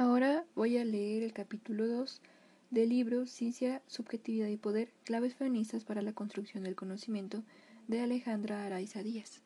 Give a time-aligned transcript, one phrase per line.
[0.00, 2.22] Ahora voy a leer el capítulo 2
[2.70, 7.42] del libro Ciencia, Subjetividad y Poder, claves feministas para la construcción del conocimiento
[7.86, 9.42] de Alejandra Araiza Díaz.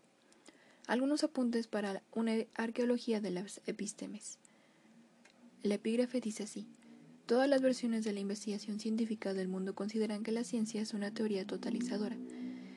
[0.87, 4.39] Algunos apuntes para una arqueología de las epistemes.
[5.65, 6.69] El epígrafe dice así.
[7.27, 11.11] Todas las versiones de la investigación científica del mundo consideran que la ciencia es una
[11.11, 12.17] teoría totalizadora.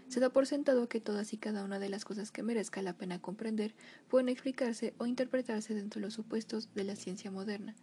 [0.08, 2.94] Se da por sentado que todas y cada una de las cosas que merezca la
[2.94, 3.76] pena comprender
[4.08, 7.76] pueden explicarse o interpretarse dentro de los supuestos de la ciencia moderna.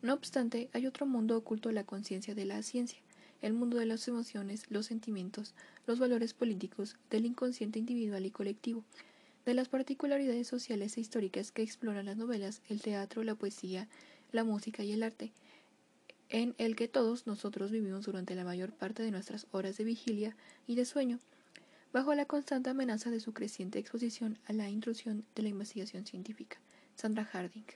[0.00, 3.00] No obstante, hay otro mundo oculto a la conciencia de la ciencia,
[3.42, 5.54] el mundo de las emociones, los sentimientos,
[5.86, 8.84] los valores políticos, del inconsciente individual y colectivo,
[9.44, 13.88] de las particularidades sociales e históricas que exploran las novelas, el teatro, la poesía,
[14.30, 15.32] la música y el arte,
[16.28, 20.36] en el que todos nosotros vivimos durante la mayor parte de nuestras horas de vigilia
[20.66, 21.18] y de sueño,
[21.94, 26.58] bajo la constante amenaza de su creciente exposición a la intrusión de la investigación científica.
[26.96, 27.66] Sandra Harding.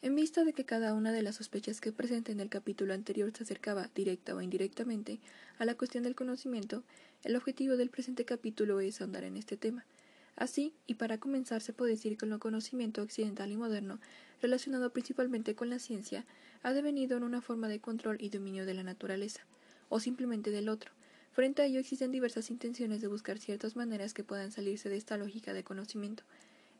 [0.00, 3.30] En vista de que cada una de las sospechas que presenta en el capítulo anterior
[3.36, 5.20] se acercaba, directa o indirectamente,
[5.58, 6.82] a la cuestión del conocimiento,
[7.22, 9.84] el objetivo del presente capítulo es ahondar en este tema.
[10.36, 14.00] Así, y para comenzar, se puede decir que el conocimiento occidental y moderno,
[14.40, 16.24] relacionado principalmente con la ciencia,
[16.62, 19.42] ha devenido en una forma de control y dominio de la naturaleza,
[19.90, 20.92] o simplemente del otro,
[21.32, 25.16] Frente a ello existen diversas intenciones de buscar ciertas maneras que puedan salirse de esta
[25.16, 26.24] lógica de conocimiento.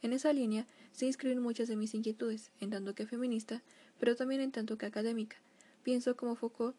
[0.03, 3.63] En esa línea se inscriben muchas de mis inquietudes, en tanto que feminista,
[4.01, 5.37] pero también en tanto que académica.
[5.85, 6.75] Pienso, como Foucault,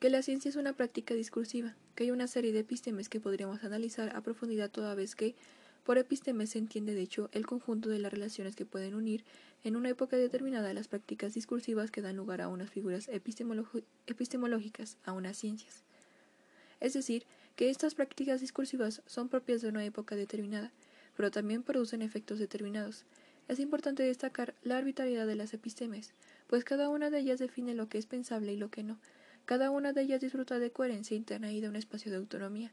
[0.00, 3.62] que la ciencia es una práctica discursiva, que hay una serie de epistemes que podríamos
[3.62, 5.36] analizar a profundidad toda vez que,
[5.84, 9.22] por epistemes se entiende de hecho el conjunto de las relaciones que pueden unir
[9.62, 15.12] en una época determinada las prácticas discursivas que dan lugar a unas figuras epistemológicas, a
[15.12, 15.83] unas ciencias
[16.84, 17.24] es decir,
[17.56, 20.70] que estas prácticas discursivas son propias de una época determinada,
[21.16, 23.06] pero también producen efectos determinados.
[23.48, 26.12] Es importante destacar la arbitrariedad de las epistemes,
[26.46, 28.98] pues cada una de ellas define lo que es pensable y lo que no.
[29.46, 32.70] Cada una de ellas disfruta de coherencia interna y de un espacio de autonomía.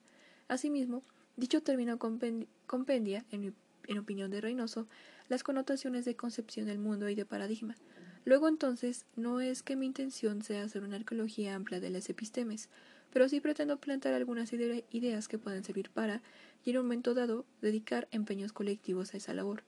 [0.50, 1.04] Asimismo,
[1.38, 3.56] dicho término compendia, en,
[3.98, 4.88] opinión de Reynoso,
[5.30, 7.78] las connotaciones de concepción del mundo y de paradigma.
[8.26, 12.68] Luego entonces, no es que mi intención sea hacer una arqueología amplia de las epistemes,
[13.12, 16.22] pero sí pretendo plantar algunas ideas que pueden servir para,
[16.64, 19.64] y en un momento dado, dedicar empeños colectivos a esa labor.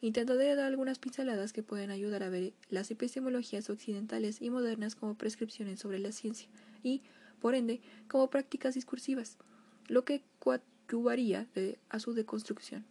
[0.00, 5.16] Intentaré dar algunas pinceladas que pueden ayudar a ver las epistemologías occidentales y modernas como
[5.16, 6.48] prescripciones sobre la ciencia
[6.82, 7.02] y,
[7.40, 9.38] por ende, como prácticas discursivas,
[9.88, 11.48] lo que coadyuvaría
[11.88, 12.84] a su deconstrucción.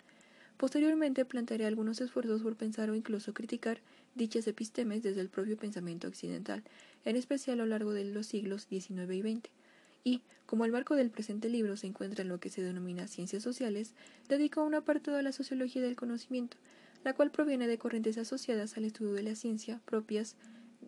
[0.57, 3.79] Posteriormente plantearé algunos esfuerzos por pensar o incluso criticar
[4.15, 6.63] dichas epistemes desde el propio pensamiento occidental,
[7.05, 9.56] en especial a lo largo de los siglos XIX y XX
[10.03, 13.43] y, como el marco del presente libro se encuentra en lo que se denomina ciencias
[13.43, 13.93] sociales,
[14.29, 16.57] dedicó una parte de la sociología del conocimiento,
[17.03, 20.35] la cual proviene de corrientes asociadas al estudio de la ciencia propias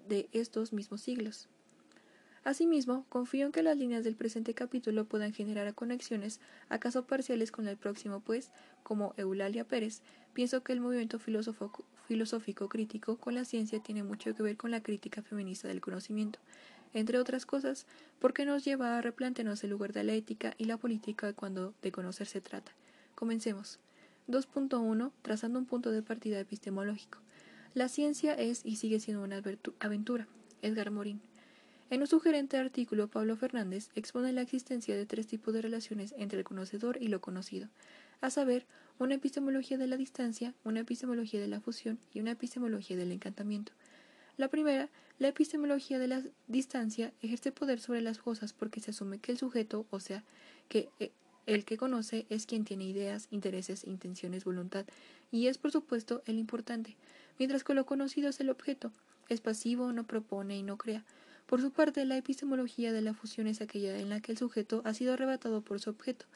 [0.07, 1.49] de estos mismos siglos.
[2.45, 7.67] Asimismo, confío en que las líneas del presente capítulo puedan generar conexiones, acaso parciales con
[7.67, 10.01] el próximo, pues, como Eulalia Pérez,
[10.33, 14.81] pienso que el movimiento filosófico crítico con la ciencia tiene mucho que ver con la
[14.81, 16.39] crítica feminista del conocimiento,
[16.93, 17.85] entre otras cosas,
[18.19, 21.91] porque nos lleva a replantearnos el lugar de la ética y la política cuando de
[21.91, 22.71] conocer se trata.
[23.15, 23.79] Comencemos.
[24.27, 25.11] 2.1.
[25.21, 27.19] Trazando un punto de partida epistemológico.
[27.73, 29.41] La ciencia es y sigue siendo una
[29.79, 30.27] aventura.
[30.61, 31.21] Edgar Morin.
[31.89, 36.39] En un sugerente artículo, Pablo Fernández expone la existencia de tres tipos de relaciones entre
[36.39, 37.67] el conocedor y lo conocido,
[38.21, 38.67] a saber,
[38.99, 43.71] una epistemología de la distancia, una epistemología de la fusión y una epistemología del encantamiento.
[44.39, 49.19] La primera, la epistemología de la distancia, ejerce poder sobre las cosas porque se asume
[49.19, 50.23] que el sujeto, o sea,
[50.69, 51.11] que eh,
[51.45, 54.85] el que conoce es quien tiene ideas, intereses, intenciones, voluntad,
[55.29, 56.95] y es por supuesto el importante,
[57.37, 58.93] mientras que lo conocido es el objeto,
[59.27, 61.03] es pasivo, no propone y no crea.
[61.45, 64.81] Por su parte, la epistemología de la fusión es aquella en la que el sujeto
[64.85, 66.27] ha sido arrebatado por su objeto,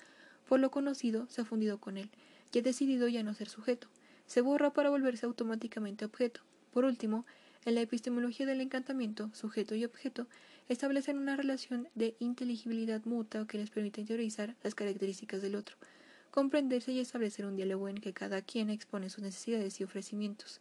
[0.50, 2.10] por lo conocido se ha fundido con él,
[2.52, 3.88] y ha decidido ya no ser sujeto,
[4.28, 6.42] se borra para volverse automáticamente objeto.
[6.74, 7.26] Por último,
[7.66, 10.28] en la epistemología del encantamiento, sujeto y objeto
[10.70, 15.76] establecen una relación de inteligibilidad mutua que les permite teorizar las características del otro,
[16.32, 20.60] comprenderse y establecer un diálogo en que cada quien expone sus necesidades y ofrecimientos.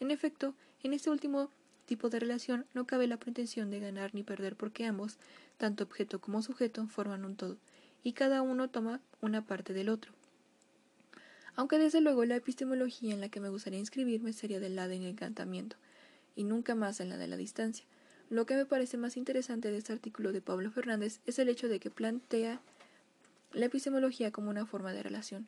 [0.00, 1.50] En efecto, en este último
[1.86, 5.18] tipo de relación no cabe la pretensión de ganar ni perder porque ambos,
[5.58, 7.56] tanto objeto como sujeto, forman un todo,
[8.02, 10.12] y cada uno toma una parte del otro.
[11.54, 15.04] Aunque desde luego la epistemología en la que me gustaría inscribirme sería del lado del
[15.04, 15.76] encantamiento,
[16.36, 17.84] y nunca más en la de la distancia.
[18.30, 21.68] Lo que me parece más interesante de este artículo de Pablo Fernández es el hecho
[21.68, 22.60] de que plantea
[23.52, 25.46] la epistemología como una forma de relación.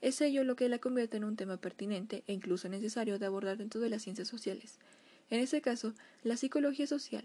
[0.00, 3.56] Es ello lo que la convierte en un tema pertinente e incluso necesario de abordar
[3.56, 4.78] dentro de las ciencias sociales.
[5.30, 5.92] en ese caso,
[6.24, 7.24] la psicología social,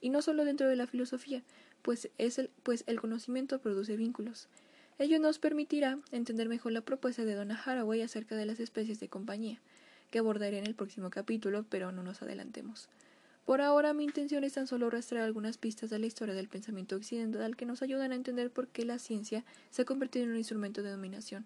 [0.00, 1.42] y no solo dentro de la filosofía,
[1.82, 4.48] pues, es el, pues el conocimiento produce vínculos.
[4.98, 9.08] Ello nos permitirá entender mejor la propuesta de Donna Haraway acerca de las especies de
[9.08, 9.58] compañía,
[10.12, 12.88] que abordaré en el próximo capítulo, pero no nos adelantemos.
[13.44, 16.94] Por ahora mi intención es tan solo rastrear algunas pistas de la historia del pensamiento
[16.94, 20.36] occidental que nos ayudan a entender por qué la ciencia se ha convertido en un
[20.36, 21.44] instrumento de dominación,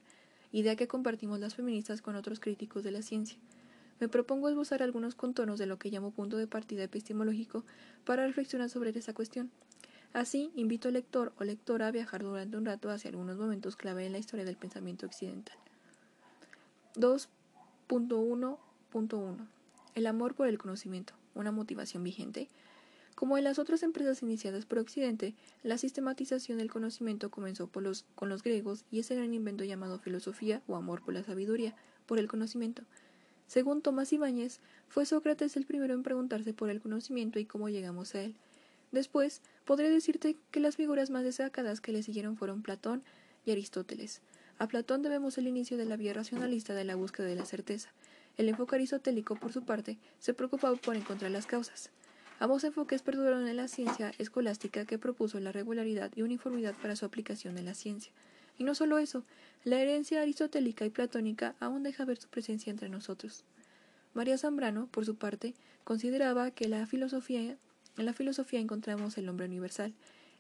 [0.52, 3.38] idea que compartimos las feministas con otros críticos de la ciencia.
[3.98, 7.64] Me propongo esbozar algunos contornos de lo que llamo punto de partida epistemológico
[8.04, 9.50] para reflexionar sobre esa cuestión.
[10.12, 14.04] Así, invito al lector o lectora a viajar durante un rato hacia algunos momentos clave
[14.04, 15.56] en la historia del pensamiento occidental.
[17.88, 19.36] 2.1.1
[19.94, 22.48] El amor por el conocimiento una motivación vigente.
[23.14, 28.42] Como en las otras empresas iniciadas por Occidente, la sistematización del conocimiento comenzó con los
[28.42, 31.74] griegos y ese gran invento llamado filosofía o amor por la sabiduría,
[32.06, 32.82] por el conocimiento.
[33.46, 38.14] Según Tomás Ibáñez, fue Sócrates el primero en preguntarse por el conocimiento y cómo llegamos
[38.14, 38.34] a él.
[38.92, 43.02] Después, podré decirte que las figuras más destacadas que le siguieron fueron Platón
[43.44, 44.20] y Aristóteles.
[44.58, 47.90] A Platón debemos el inicio de la vía racionalista de la búsqueda de la certeza.
[48.38, 51.90] El enfoque aristotélico, por su parte, se preocupaba por encontrar las causas.
[52.38, 57.04] Ambos enfoques perduraron en la ciencia escolástica que propuso la regularidad y uniformidad para su
[57.04, 58.12] aplicación en la ciencia.
[58.58, 59.24] Y no solo eso,
[59.64, 63.44] la herencia aristotélica y platónica aún deja ver su presencia entre nosotros.
[64.14, 65.54] María Zambrano, por su parte,
[65.84, 67.58] consideraba que en la filosofía
[68.60, 69.92] encontramos el hombre universal,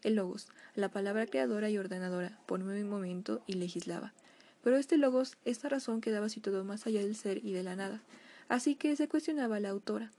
[0.06, 4.12] el logos, la palabra creadora y ordenadora, por un momento y legislaba.
[4.62, 8.02] Pero este logos, esta razón quedaba situado más allá del ser y de la nada,
[8.48, 10.12] así que se cuestionaba la autora.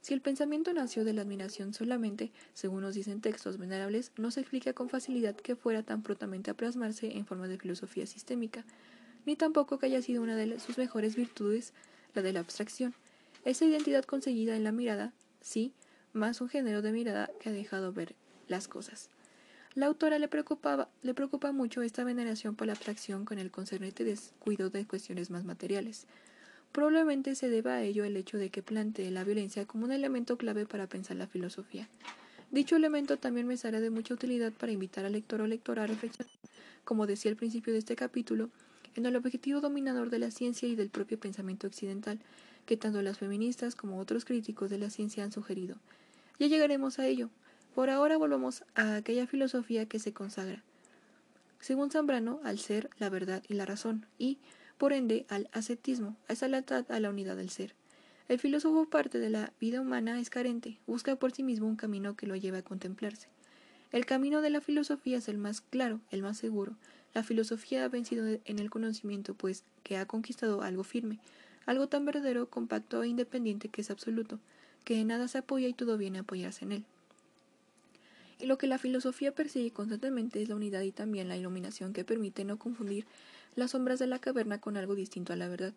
[0.00, 4.40] Si el pensamiento nació de la admiración solamente, según nos dicen textos venerables, no se
[4.40, 8.64] explica con facilidad que fuera tan prontamente a plasmarse en forma de filosofía sistémica,
[9.26, 11.72] ni tampoco que haya sido una de sus mejores virtudes,
[12.14, 12.94] la de la abstracción.
[13.44, 15.72] Esa identidad conseguida en la mirada, sí,
[16.12, 18.14] más un género de mirada que ha dejado ver
[18.48, 19.10] las cosas.
[19.74, 24.04] La autora le, preocupaba, le preocupa mucho esta veneración por la abstracción con el concernente
[24.04, 26.06] descuido de cuestiones más materiales.
[26.72, 30.36] Probablemente se deba a ello el hecho de que plantee la violencia como un elemento
[30.36, 31.88] clave para pensar la filosofía.
[32.50, 35.86] Dicho elemento también me será de mucha utilidad para invitar al lector o lectora a
[35.86, 36.30] reflexionar,
[36.84, 38.50] como decía al principio de este capítulo,
[38.94, 42.18] en el objetivo dominador de la ciencia y del propio pensamiento occidental,
[42.66, 45.76] que tanto las feministas como otros críticos de la ciencia han sugerido.
[46.38, 47.30] Ya llegaremos a ello,
[47.74, 50.62] por ahora volvamos a aquella filosofía que se consagra,
[51.62, 54.38] según Zambrano, al ser, la verdad y la razón, y,
[54.78, 57.76] por ende, al ascetismo, a esa lealtad a la unidad del ser.
[58.28, 62.16] El filósofo parte de la vida humana es carente, busca por sí mismo un camino
[62.16, 63.28] que lo lleve a contemplarse.
[63.92, 66.74] El camino de la filosofía es el más claro, el más seguro.
[67.14, 71.20] La filosofía ha vencido en el conocimiento, pues que ha conquistado algo firme,
[71.64, 74.40] algo tan verdadero, compacto e independiente que es absoluto,
[74.82, 76.86] que en nada se apoya y todo viene a apoyarse en él.
[78.42, 82.44] Lo que la filosofía persigue constantemente es la unidad y también la iluminación que permite
[82.44, 83.06] no confundir
[83.54, 85.72] las sombras de la caverna con algo distinto a la verdad.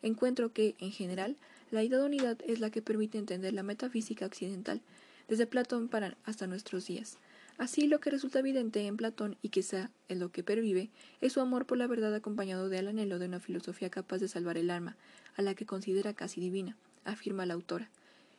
[0.00, 1.36] Encuentro que, en general,
[1.70, 4.80] la idea de unidad es la que permite entender la metafísica occidental,
[5.28, 7.18] desde Platón para hasta nuestros días.
[7.58, 10.88] Así, lo que resulta evidente en Platón y quizá es lo que pervive
[11.20, 14.56] es su amor por la verdad acompañado del anhelo de una filosofía capaz de salvar
[14.56, 14.96] el alma,
[15.36, 17.90] a la que considera casi divina, afirma la autora.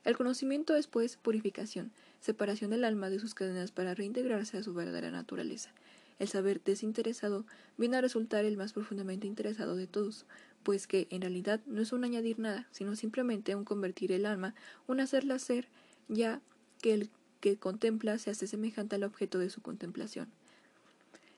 [0.04, 4.74] El conocimiento es, pues, purificación, separación del alma de sus cadenas para reintegrarse a su
[4.74, 5.72] verdadera naturaleza.
[6.20, 7.46] El saber desinteresado
[7.78, 10.26] viene a resultar el más profundamente interesado de todos,
[10.64, 14.56] pues que en realidad no es un añadir nada, sino simplemente un convertir el alma,
[14.88, 15.68] un hacerla ser,
[16.08, 16.42] ya
[16.82, 17.10] que el
[17.40, 20.28] que contempla se hace semejante al objeto de su contemplación.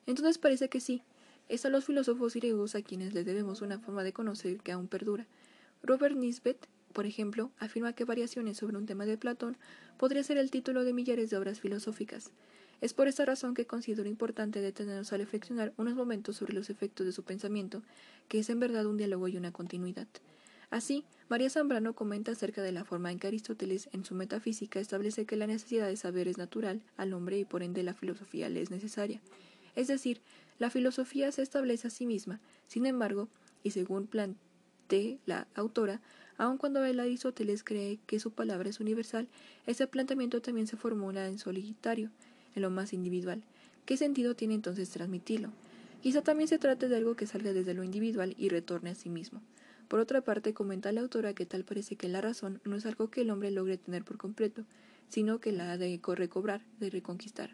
[0.06, 1.04] Entonces parece que sí,
[1.50, 4.88] es a los filósofos griegos a quienes les debemos una forma de conocer que aún
[4.88, 5.28] perdura.
[5.84, 9.58] Robert Nisbet por ejemplo, afirma que Variaciones sobre un tema de Platón
[9.98, 12.32] podría ser el título de millares de obras filosóficas.
[12.82, 17.06] Es por esta razón que considero importante detenernos a reflexionar unos momentos sobre los efectos
[17.06, 17.84] de su pensamiento,
[18.28, 20.08] que es en verdad un diálogo y una continuidad.
[20.70, 25.26] Así, María Zambrano comenta acerca de la forma en que Aristóteles en su metafísica establece
[25.26, 28.62] que la necesidad de saber es natural al hombre y por ende la filosofía le
[28.62, 29.20] es necesaria.
[29.76, 30.22] Es decir,
[30.60, 33.30] la filosofía se establece a sí misma, sin embargo,
[33.64, 36.02] y según plantea la autora,
[36.40, 39.28] Aun cuando el Aristóteles cree que su palabra es universal,
[39.68, 42.12] ese planteamiento también se formula en solitario,
[42.56, 43.44] en lo más individual.
[43.86, 45.52] ¿Qué sentido tiene entonces transmitirlo?
[46.02, 49.10] Quizá también se trate de algo que salga desde lo individual y retorne a sí
[49.10, 49.42] mismo.
[49.90, 53.12] Por otra parte, comenta la autora que tal parece que la razón no es algo
[53.12, 54.64] que el hombre logre tener por completo,
[55.10, 57.50] sino que la ha de recobrar, de reconquistar.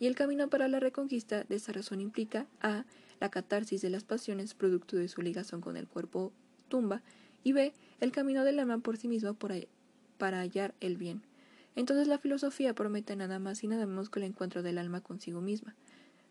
[0.00, 2.86] Y el camino para la reconquista de esa razón implica a.
[3.20, 6.32] la catarsis de las pasiones producto de su ligación con el cuerpo
[6.68, 7.02] tumba,
[7.44, 7.72] y b.
[8.00, 9.36] el camino del alma por sí mismo
[10.18, 11.22] para hallar el bien.
[11.74, 15.40] Entonces la filosofía promete nada más y nada menos que el encuentro del alma consigo
[15.40, 15.74] misma.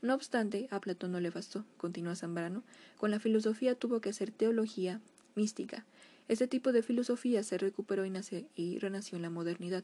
[0.01, 2.63] No obstante, a Platón no le bastó, continúa Zambrano,
[2.97, 5.01] con la filosofía tuvo que ser teología
[5.35, 5.85] mística.
[6.27, 8.11] Este tipo de filosofía se recuperó y,
[8.55, 9.83] y renació en la modernidad.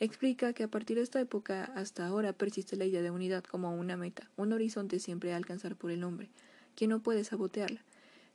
[0.00, 3.74] Explica que a partir de esta época hasta ahora persiste la idea de unidad como
[3.74, 6.30] una meta, un horizonte siempre a alcanzar por el hombre,
[6.74, 7.84] quien no puede sabotearla.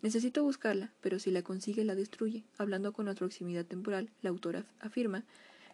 [0.02, 2.44] Necesito buscarla, pero si la consigue la destruye.
[2.58, 5.24] Hablando con la proximidad temporal, la autora afirma,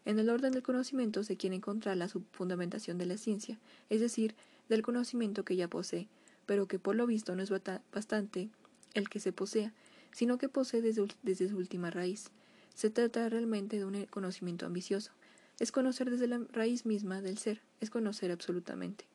[0.05, 3.57] en el orden del conocimiento se quiere encontrar la fundamentación de la ciencia,
[3.89, 4.35] es decir,
[4.69, 6.07] del conocimiento que ya posee,
[6.45, 8.49] pero que por lo visto no es bastante
[8.93, 9.73] el que se posea,
[10.11, 12.29] sino que posee desde, desde su última raíz.
[12.73, 15.11] Se trata realmente de un conocimiento ambicioso,
[15.59, 19.05] es conocer desde la raíz misma del ser, es conocer absolutamente.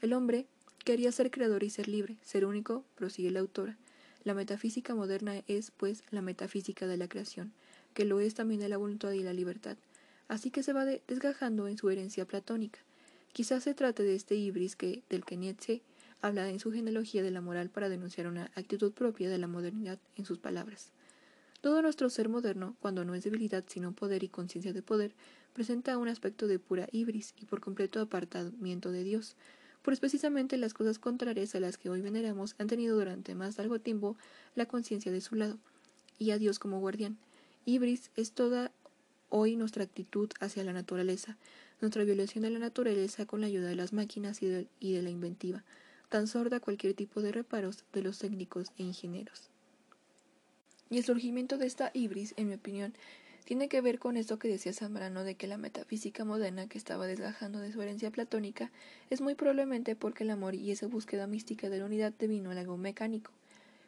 [0.00, 0.46] El hombre
[0.84, 3.76] quería ser creador y ser libre, ser único, prosigue la autora.
[4.26, 7.52] La metafísica moderna es, pues, la metafísica de la creación,
[7.94, 9.76] que lo es también de la voluntad y la libertad,
[10.26, 12.80] así que se va desgajando en su herencia platónica.
[13.32, 15.80] Quizás se trate de este ibris que, del que Nietzsche
[16.22, 20.00] habla en su genealogía de la moral para denunciar una actitud propia de la modernidad
[20.16, 20.90] en sus palabras.
[21.60, 25.14] Todo nuestro ser moderno, cuando no es debilidad sino poder y conciencia de poder,
[25.52, 29.36] presenta un aspecto de pura ibris y por completo apartamiento de Dios,
[29.86, 33.78] pues precisamente las cosas contrarias a las que hoy veneramos han tenido durante más largo
[33.78, 34.16] tiempo
[34.56, 35.58] la conciencia de su lado,
[36.18, 37.16] y a Dios como guardián.
[37.66, 38.72] Ibris es toda
[39.28, 41.36] hoy nuestra actitud hacia la naturaleza,
[41.80, 45.02] nuestra violación de la naturaleza con la ayuda de las máquinas y de, y de
[45.02, 45.62] la inventiva,
[46.08, 49.50] tan sorda cualquier tipo de reparos de los técnicos e ingenieros.
[50.90, 52.92] Y el surgimiento de esta ibris, en mi opinión,
[53.46, 57.06] tiene que ver con esto que decía Zambrano de que la metafísica moderna que estaba
[57.06, 58.72] desgajando de su herencia platónica
[59.08, 62.76] es muy probablemente porque el amor y esa búsqueda mística de la unidad devino algo
[62.76, 63.30] mecánico.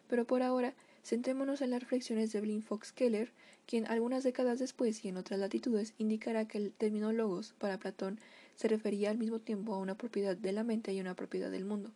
[0.09, 0.75] Pero por ahora,
[1.05, 3.33] centrémonos en las reflexiones de Blin Fox Keller,
[3.67, 8.21] quien algunas décadas después y en otras latitudes indicará que el término logos para Platón
[8.55, 11.65] se refería al mismo tiempo a una propiedad de la mente y una propiedad del
[11.65, 11.91] mundo.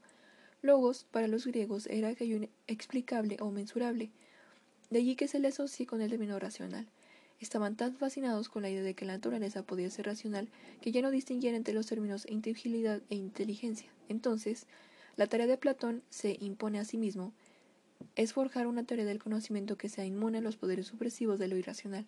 [0.62, 4.10] Logos para los griegos era aquello inexplicable o mensurable,
[4.90, 6.88] de allí que se le asocie con el término racional.
[7.42, 10.48] Estaban tan fascinados con la idea de que la naturaleza podía ser racional
[10.80, 13.90] que ya no distinguían entre los términos inteligibilidad e inteligencia.
[14.08, 14.66] Entonces,
[15.16, 17.32] la tarea de Platón se impone a sí mismo
[18.16, 21.56] es forjar una teoría del conocimiento que sea inmune a los poderes supresivos de lo
[21.56, 22.06] irracional,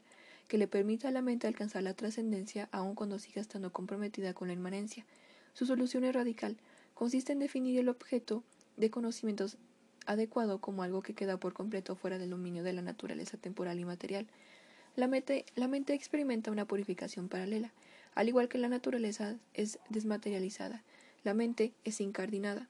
[0.48, 4.48] que le permita a la mente alcanzar la trascendencia aun cuando siga estando comprometida con
[4.48, 5.04] la inmanencia.
[5.52, 6.56] Su solución es radical,
[6.94, 8.44] consiste en definir el objeto
[8.76, 9.56] de conocimientos
[10.06, 13.84] adecuado como algo que queda por completo fuera del dominio de la naturaleza temporal y
[13.84, 14.26] material,
[14.96, 15.44] la mente,
[15.94, 17.72] experimenta una purificación paralela.
[18.14, 20.82] Al igual que la naturaleza es desmaterializada,
[21.24, 22.68] la mente es incardinada.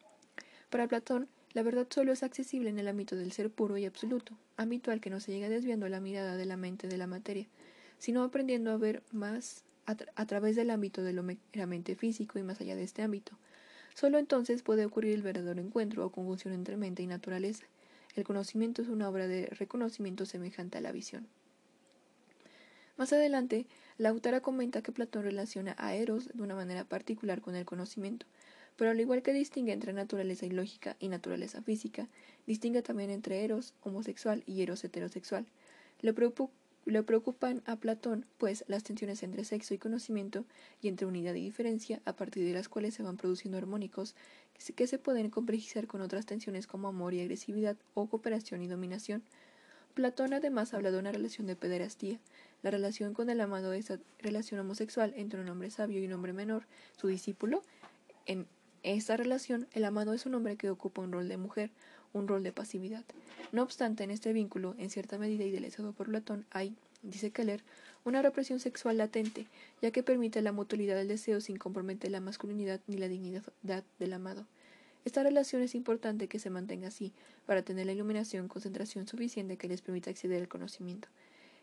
[0.71, 4.37] Para Platón, la verdad solo es accesible en el ámbito del ser puro y absoluto,
[4.57, 7.47] ámbito al que no se llega desviando la mirada de la mente de la materia,
[7.99, 12.43] sino aprendiendo a ver más a, a través del ámbito de lo meramente físico y
[12.43, 13.37] más allá de este ámbito.
[13.95, 17.65] Solo entonces puede ocurrir el verdadero encuentro o conjunción entre mente y naturaleza.
[18.17, 21.29] El conocimiento es una obra de reconocimiento semejante a la visión.
[22.97, 23.67] Más adelante,
[23.99, 28.27] la autora comenta que Platón relaciona a Eros de una manera particular con el conocimiento,
[28.77, 32.09] pero al igual que distingue entre naturaleza ilógica y naturaleza física,
[32.47, 35.45] distingue también entre Eros homosexual y Eros heterosexual.
[36.03, 36.13] Le,
[37.03, 40.45] preocupan a Platón, pues, las tensiones entre sexo y conocimiento
[40.81, 44.15] y entre unidad y diferencia, a partir de las cuales se van produciendo armónicos
[44.77, 49.25] que se pueden complejizar con otras tensiones como amor y agresividad o cooperación y dominación.
[49.95, 52.19] Platón además habla de una relación de pederastía,
[52.65, 56.15] la relación con el amado es la relación homosexual entre un hombre sabio y un
[56.15, 56.65] hombre menor,
[56.97, 57.63] su discípulo.
[58.25, 58.47] En
[58.83, 61.71] esta relación, el amado es un hombre que ocupa un rol de mujer,
[62.15, 63.05] un rol de pasividad.
[63.53, 67.63] No obstante, en este vínculo, en cierta medida idealizado por Platón, hay, dice Keller,
[68.03, 69.47] una represión sexual latente,
[69.83, 73.45] ya que permite la mutualidad del deseo sin comprometer la masculinidad ni la dignidad
[73.99, 74.47] del amado.
[75.05, 77.13] Esta relación es importante que se mantenga así,
[77.45, 81.09] para tener la iluminación concentración suficiente que les permita acceder al conocimiento.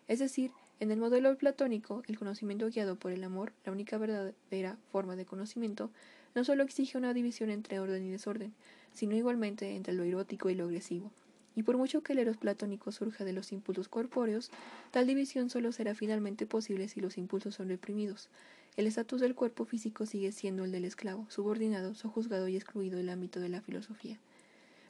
[0.07, 4.77] Es decir, en el modelo platónico, el conocimiento guiado por el amor, la única verdadera
[4.91, 5.91] forma de conocimiento,
[6.33, 8.51] no solo exige una división entre orden y desorden,
[8.91, 11.11] sino igualmente entre lo erótico y lo agresivo.
[11.55, 14.49] Y por mucho que el eros platónico surja de los impulsos corpóreos,
[14.89, 18.29] tal división solo será finalmente posible si los impulsos son reprimidos.
[18.75, 23.09] El estatus del cuerpo físico sigue siendo el del esclavo, subordinado, sojuzgado y excluido del
[23.09, 24.19] ámbito de la filosofía.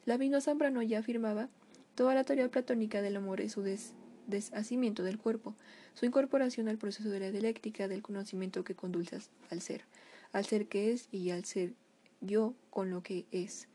[0.05, 1.49] Lavino Zambrano ya afirmaba,
[1.95, 3.61] toda la teoría platónica del amor es su
[4.27, 5.55] deshacimiento del cuerpo,
[5.93, 9.83] su incorporación al proceso de la dialéctica del conocimiento que conduce al ser,
[10.31, 11.73] al ser que es y al ser
[12.21, 13.67] yo con lo que es.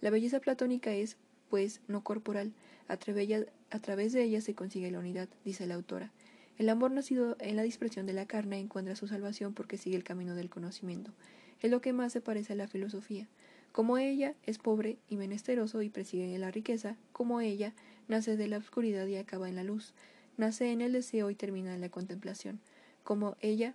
[0.00, 1.16] La belleza platónica es,
[1.48, 2.52] pues, no corporal,
[2.88, 6.12] a través, de ella se consigue la unidad, dice la autora.
[6.58, 10.04] El amor nacido en la dispersión de la carne encuentra su salvación porque sigue el
[10.04, 11.12] camino del conocimiento.
[11.60, 13.26] Es lo que más se parece a la filosofía.
[13.72, 17.74] Como ella es pobre y menesteroso y persigue la riqueza, como ella
[18.08, 19.92] nace de la oscuridad y acaba en la luz,
[20.36, 22.60] nace en el deseo y termina en la contemplación,
[23.04, 23.74] como ella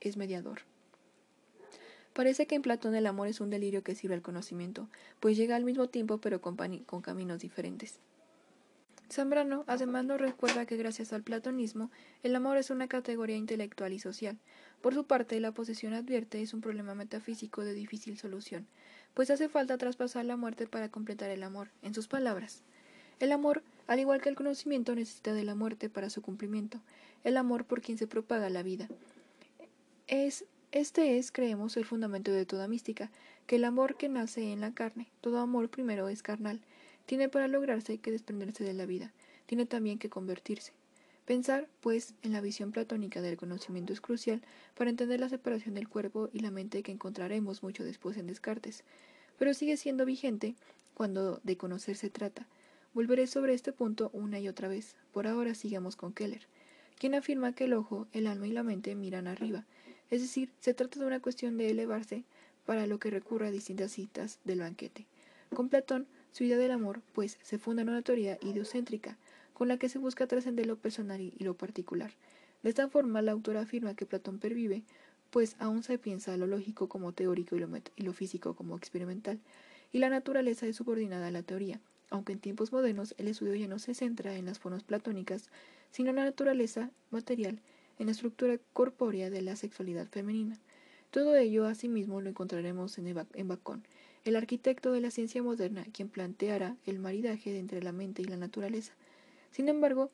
[0.00, 0.60] es mediador.
[2.12, 4.88] Parece que en Platón el amor es un delirio que sirve al conocimiento,
[5.20, 8.00] pues llega al mismo tiempo pero con, con caminos diferentes.
[9.10, 11.90] Zambrano además nos recuerda que gracias al platonismo
[12.22, 14.38] el amor es una categoría intelectual y social.
[14.80, 18.68] Por su parte, la posesión advierte es un problema metafísico de difícil solución,
[19.14, 21.70] pues hace falta traspasar la muerte para completar el amor.
[21.82, 22.62] En sus palabras,
[23.20, 26.80] el amor, al igual que el conocimiento, necesita de la muerte para su cumplimiento.
[27.22, 28.88] El amor por quien se propaga la vida.
[30.08, 33.10] Es, este es, creemos, el fundamento de toda mística,
[33.46, 36.60] que el amor que nace en la carne, todo amor primero es carnal,
[37.04, 39.12] tiene para lograrse que desprenderse de la vida,
[39.46, 40.72] tiene también que convertirse.
[41.26, 44.40] Pensar, pues, en la visión platónica del conocimiento es crucial
[44.76, 48.82] para entender la separación del cuerpo y la mente que encontraremos mucho después en Descartes,
[49.38, 50.54] pero sigue siendo vigente
[50.94, 52.46] cuando de conocer se trata.
[52.92, 54.96] Volveré sobre este punto una y otra vez.
[55.12, 56.48] Por ahora sigamos con Keller,
[56.98, 59.64] quien afirma que el ojo, el alma y la mente miran arriba,
[60.10, 62.24] es decir, se trata de una cuestión de elevarse
[62.66, 65.06] para lo que recurre a distintas citas del banquete.
[65.54, 69.16] Con Platón su idea del amor, pues, se funda en una teoría ideocéntrica,
[69.52, 72.12] con la que se busca trascender lo personal y lo particular.
[72.64, 74.82] De esta forma, la autora afirma que Platón pervive,
[75.30, 77.64] pues aún se piensa lo lógico como teórico y
[77.96, 79.38] y lo físico como experimental,
[79.92, 83.68] y la naturaleza es subordinada a la teoría, aunque en tiempos modernos el estudio ya
[83.68, 85.48] no se centra en las formas platónicas,
[85.90, 87.60] sino en la naturaleza material,
[87.98, 90.58] en la estructura corpórea de la sexualidad femenina.
[91.10, 93.84] Todo ello, asimismo, lo encontraremos en Bacón,
[94.24, 98.36] el arquitecto de la ciencia moderna, quien planteara el maridaje entre la mente y la
[98.36, 98.92] naturaleza.
[99.50, 100.10] Sin embargo,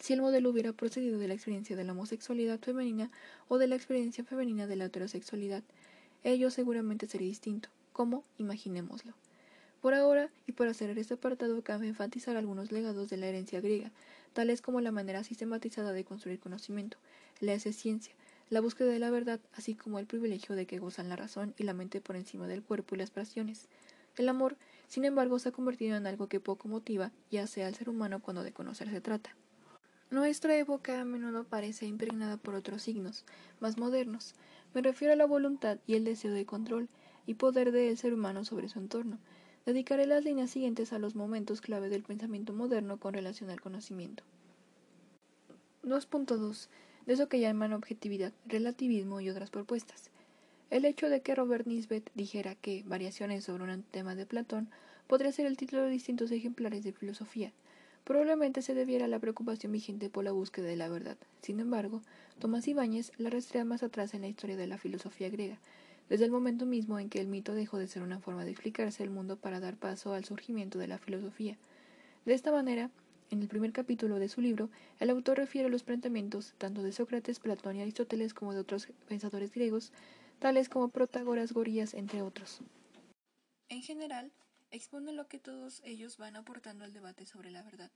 [0.00, 3.10] si el modelo hubiera procedido de la experiencia de la homosexualidad femenina
[3.48, 5.62] o de la experiencia femenina de la heterosexualidad,
[6.24, 7.68] ello seguramente sería distinto.
[7.92, 8.24] ¿Cómo?
[8.38, 9.14] Imaginémoslo.
[9.84, 13.92] Por ahora, y para cerrar este apartado, cabe enfatizar algunos legados de la herencia griega,
[14.32, 16.96] tales como la manera sistematizada de construir conocimiento,
[17.40, 18.14] la ciencia,
[18.48, 21.64] la búsqueda de la verdad, así como el privilegio de que gozan la razón y
[21.64, 23.68] la mente por encima del cuerpo y las pasiones.
[24.16, 24.56] El amor,
[24.88, 28.22] sin embargo, se ha convertido en algo que poco motiva, ya sea al ser humano
[28.22, 29.36] cuando de conocer se trata.
[30.10, 33.26] Nuestra época a menudo parece impregnada por otros signos,
[33.60, 34.34] más modernos.
[34.72, 36.88] Me refiero a la voluntad y el deseo de control
[37.26, 39.18] y poder del ser humano sobre su entorno.
[39.66, 44.22] Dedicaré las líneas siguientes a los momentos clave del pensamiento moderno con relación al conocimiento.
[45.82, 46.68] 2.2
[47.06, 50.10] de eso que llaman objetividad, relativismo y otras propuestas.
[50.70, 54.68] El hecho de que Robert Nisbet dijera que Variaciones sobre un tema de Platón
[55.06, 57.52] podría ser el título de distintos ejemplares de filosofía.
[58.04, 61.16] Probablemente se debiera a la preocupación vigente por la búsqueda de la verdad.
[61.40, 62.02] Sin embargo,
[62.38, 65.58] Tomás Ibáñez la rastrea más atrás en la historia de la filosofía griega,
[66.08, 69.02] desde el momento mismo en que el mito dejó de ser una forma de explicarse
[69.02, 71.56] el mundo para dar paso al surgimiento de la filosofía.
[72.24, 72.90] De esta manera,
[73.30, 77.40] en el primer capítulo de su libro, el autor refiere los planteamientos tanto de Sócrates,
[77.40, 79.92] Platón y Aristóteles como de otros pensadores griegos,
[80.38, 82.60] tales como Protágoras, Gorías, entre otros.
[83.68, 84.30] En general,
[84.70, 87.90] expone lo que todos ellos van aportando al debate sobre la verdad.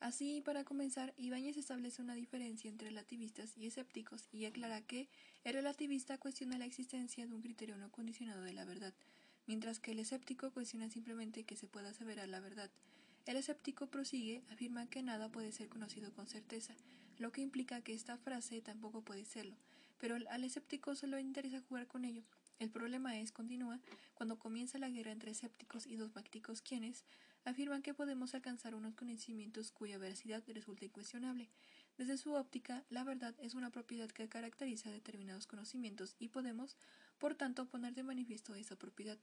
[0.00, 5.08] Así, para comenzar, Ibáñez establece una diferencia entre relativistas y escépticos y aclara que
[5.42, 8.92] el relativista cuestiona la existencia de un criterio no condicionado de la verdad,
[9.46, 12.70] mientras que el escéptico cuestiona simplemente que se pueda aseverar la verdad,
[13.24, 16.76] el escéptico prosigue, afirma que nada puede ser conocido con certeza,
[17.18, 19.56] lo que implica que esta frase tampoco puede serlo,
[19.98, 22.22] pero al escéptico solo le interesa jugar con ello.
[22.58, 23.80] El problema es, continúa,
[24.14, 27.04] cuando comienza la guerra entre escépticos y dogmáticos quienes
[27.46, 31.48] afirman que podemos alcanzar unos conocimientos cuya veracidad resulta incuestionable.
[31.96, 36.76] Desde su óptica, la verdad es una propiedad que caracteriza determinados conocimientos y podemos,
[37.18, 39.18] por tanto, poner de manifiesto esa propiedad.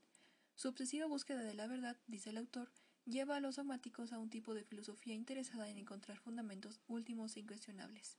[0.54, 2.72] Su obsesiva búsqueda de la verdad, dice el autor,
[3.04, 7.40] lleva a los dogmáticos a un tipo de filosofía interesada en encontrar fundamentos últimos e
[7.40, 8.16] incuestionables.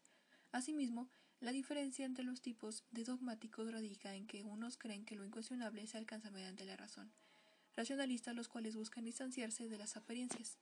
[0.52, 5.26] Asimismo, la diferencia entre los tipos de dogmáticos radica en que unos creen que lo
[5.26, 7.12] incuestionable se alcanza mediante la razón,
[7.76, 10.58] racionalistas los cuales buscan distanciarse de las apariencias,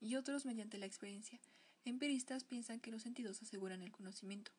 [0.00, 1.38] y otros mediante la experiencia.
[1.84, 4.52] Empiristas piensan que los sentidos aseguran el conocimiento.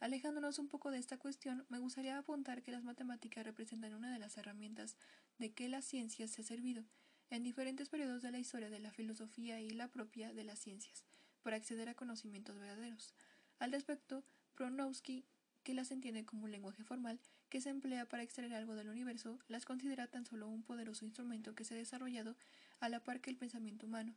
[0.00, 4.18] Alejándonos un poco de esta cuestión, me gustaría apuntar que las matemáticas representan una de
[4.18, 4.96] las herramientas
[5.38, 6.84] de que la ciencia se ha servido,
[7.30, 11.04] en diferentes periodos de la historia de la filosofía y la propia de las ciencias,
[11.42, 13.14] para acceder a conocimientos verdaderos.
[13.58, 15.24] Al respecto, Pronowski,
[15.62, 17.18] que las entiende como un lenguaje formal
[17.54, 21.54] que se emplea para extraer algo del universo, las considera tan solo un poderoso instrumento
[21.54, 22.34] que se ha desarrollado
[22.80, 24.12] a la par que el pensamiento humano.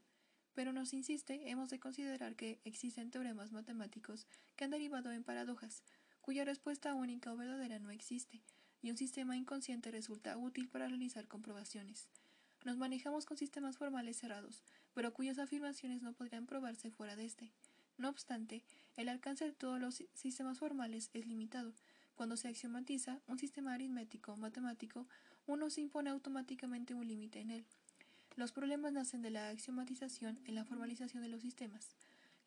[0.56, 5.84] pero nos insiste, hemos de considerar que existen teoremas matemáticos que han derivado en paradojas,
[6.22, 8.42] cuya respuesta única o verdadera no existe,
[8.82, 12.10] y un sistema inconsciente resulta útil para realizar comprobaciones.
[12.66, 14.64] Nos manejamos con sistemas formales cerrados,
[14.96, 17.52] pero cuyas afirmaciones no podrían probarse fuera de este.
[18.00, 18.64] No obstante,
[18.96, 21.76] el alcance de todos los sistemas formales es limitado.
[22.18, 25.06] Cuando se axiomatiza un sistema aritmético matemático,
[25.46, 27.66] uno se impone automáticamente un límite en él.
[28.36, 31.90] Los problemas nacen de la axiomatización en la formalización de los sistemas.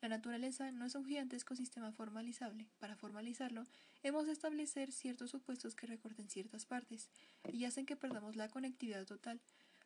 [0.01, 2.67] La naturaleza no es un gigantesco sistema formalizable.
[2.79, 3.65] Para formalizarlo,
[4.03, 7.07] hemos de establecer ciertos supuestos que recorten ciertas partes
[7.49, 9.39] y hacen que perdamos la conectividad total.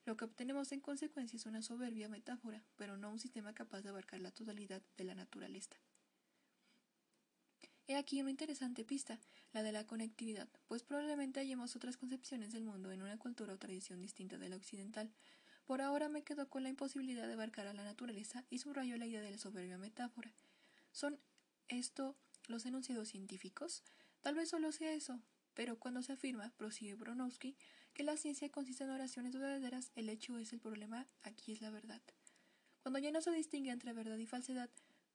[0.08, 3.90] Lo que obtenemos en consecuencia es una soberbia metáfora, pero no un sistema capaz de
[3.90, 5.76] abarcar la totalidad de la naturaleza.
[7.88, 9.20] He aquí una interesante pista,
[9.54, 13.60] la de la conectividad, pues probablemente hallemos otras concepciones del mundo en una cultura o
[13.60, 15.12] tradición distinta de la occidental.
[15.68, 19.06] Por ahora me quedo con la imposibilidad de abarcar a la naturaleza y subrayo la
[19.06, 20.34] idea de la soberbia metáfora.
[20.92, 21.20] ¿Son
[21.68, 22.16] esto
[22.48, 23.84] los enunciados científicos?
[24.22, 25.22] Tal vez solo sea eso,
[25.54, 27.56] pero cuando se afirma, prosigue Bronowski,
[27.94, 31.70] que la ciencia consiste en oraciones verdaderas, el hecho es el problema, aquí es la
[31.70, 32.02] verdad.
[32.82, 34.70] Cuando ya no se distingue entre verdad y falsedad,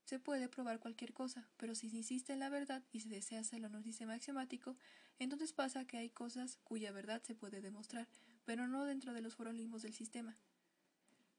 [0.05, 3.41] se puede probar cualquier cosa, pero si se insiste en la verdad y se desea
[3.41, 4.77] hacerlo en un sistema axiomático,
[5.19, 8.09] entonces pasa que hay cosas cuya verdad se puede demostrar,
[8.45, 10.37] pero no dentro de los formalismos del sistema.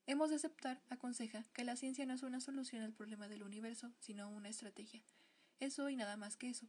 [0.08, 3.92] Hemos de aceptar, aconseja, que la ciencia no es una solución al problema del universo,
[4.00, 5.02] sino una estrategia.
[5.60, 6.68] Eso y nada más que eso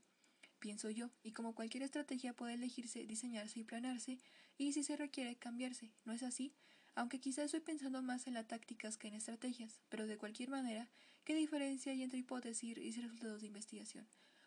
[0.62, 4.20] pienso yo, y como cualquier estrategia puede elegirse, diseñarse y planearse,
[4.58, 5.92] y si se requiere, cambiarse.
[6.04, 6.54] ¿No es así?
[6.94, 10.88] Aunque quizás estoy pensando más en las tácticas que en estrategias, pero de cualquier manera,
[11.24, 14.06] ¿qué diferencia hay entre hipótesis y resultados de investigación?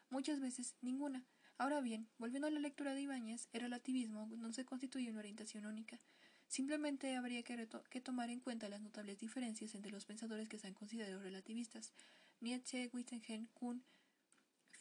[0.10, 1.26] Muchas veces ninguna.
[1.58, 5.66] Ahora bien, volviendo a la lectura de Ibáñez, el relativismo no se constituye una orientación
[5.66, 6.00] única.
[6.48, 10.68] Simplemente habría que, que, tomar en cuenta las notables diferencias entre los pensadores que se
[10.68, 11.94] han considerado relativistas.
[12.42, 13.84] Nietzsche, Wittgenstein, Kuhn,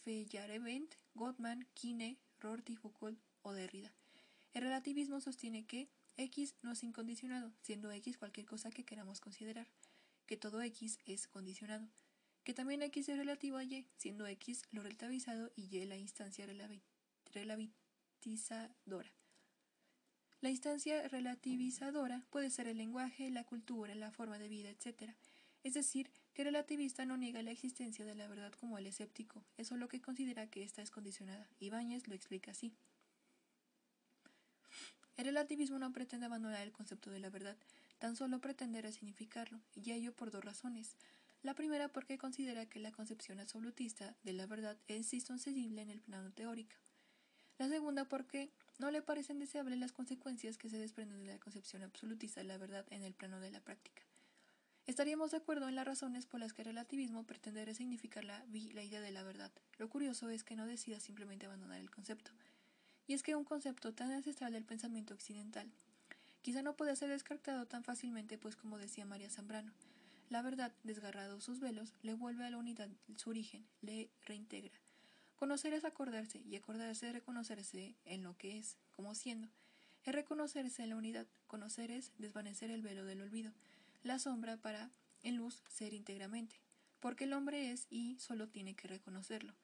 [0.03, 3.92] Feyerabend, Gottman, Kine, Rorty, Foucault o Derrida.
[4.53, 9.68] El relativismo sostiene que X no es incondicionado, siendo X cualquier cosa que queramos considerar,
[10.27, 11.88] que todo X es condicionado,
[12.44, 16.46] que también X es relativo a Y, siendo X lo relativizado y Y la instancia
[17.33, 19.12] relativizadora.
[20.40, 25.14] La instancia relativizadora puede ser el lenguaje, la cultura, la forma de vida, etc.,
[25.62, 29.42] es decir, que el relativista no niega la existencia de la verdad como el escéptico,
[29.57, 31.48] es solo que considera que ésta es condicionada.
[31.59, 32.74] Ibáñez lo explica así.
[35.16, 37.57] El relativismo no pretende abandonar el concepto de la verdad,
[37.98, 40.96] tan solo pretende resignificarlo, y ello por dos razones.
[41.42, 46.00] La primera porque considera que la concepción absolutista de la verdad es insensible en el
[46.00, 46.74] plano teórico.
[47.59, 51.83] La segunda porque no le parecen deseables las consecuencias que se desprenden de la concepción
[51.83, 54.03] absolutista de la verdad en el plano de la práctica.
[54.87, 58.83] Estaríamos de acuerdo en las razones por las que el relativismo pretende resignificar la, la
[58.83, 59.53] idea de la verdad.
[59.79, 62.33] Lo curioso es que no decida simplemente abandonar el concepto.
[63.07, 65.71] Y es que un concepto tan ancestral del pensamiento occidental
[66.43, 69.73] quizá no pueda ser descartado tan fácilmente, pues como decía María Zambrano,
[70.31, 74.73] la verdad, desgarrado sus velos, le vuelve a la unidad su origen, le reintegra.
[75.37, 79.49] Conocer es acordarse, y acordarse es reconocerse en lo que es, como siendo.
[80.05, 83.53] Es reconocerse en la unidad, conocer es desvanecer el velo del olvido,
[84.03, 84.90] la sombra para,
[85.23, 86.57] en luz, ser íntegramente,
[87.01, 89.55] porque el hombre es y solo tiene que reconocerlo.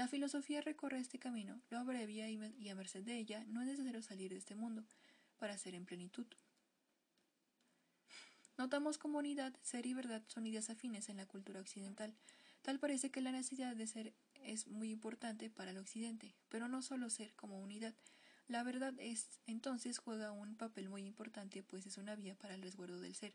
[0.00, 4.00] La filosofía recorre este camino, lo abrevia y, a merced de ella no es necesario
[4.00, 4.82] salir de este mundo
[5.38, 6.24] para ser en plenitud.
[8.56, 12.14] Notamos como unidad, ser y verdad son ideas afines en la cultura occidental.
[12.62, 16.80] Tal parece que la necesidad de ser es muy importante para el occidente, pero no
[16.80, 17.92] solo ser como unidad.
[18.48, 22.62] La verdad es entonces juega un papel muy importante, pues es una vía para el
[22.62, 23.34] resguardo del ser.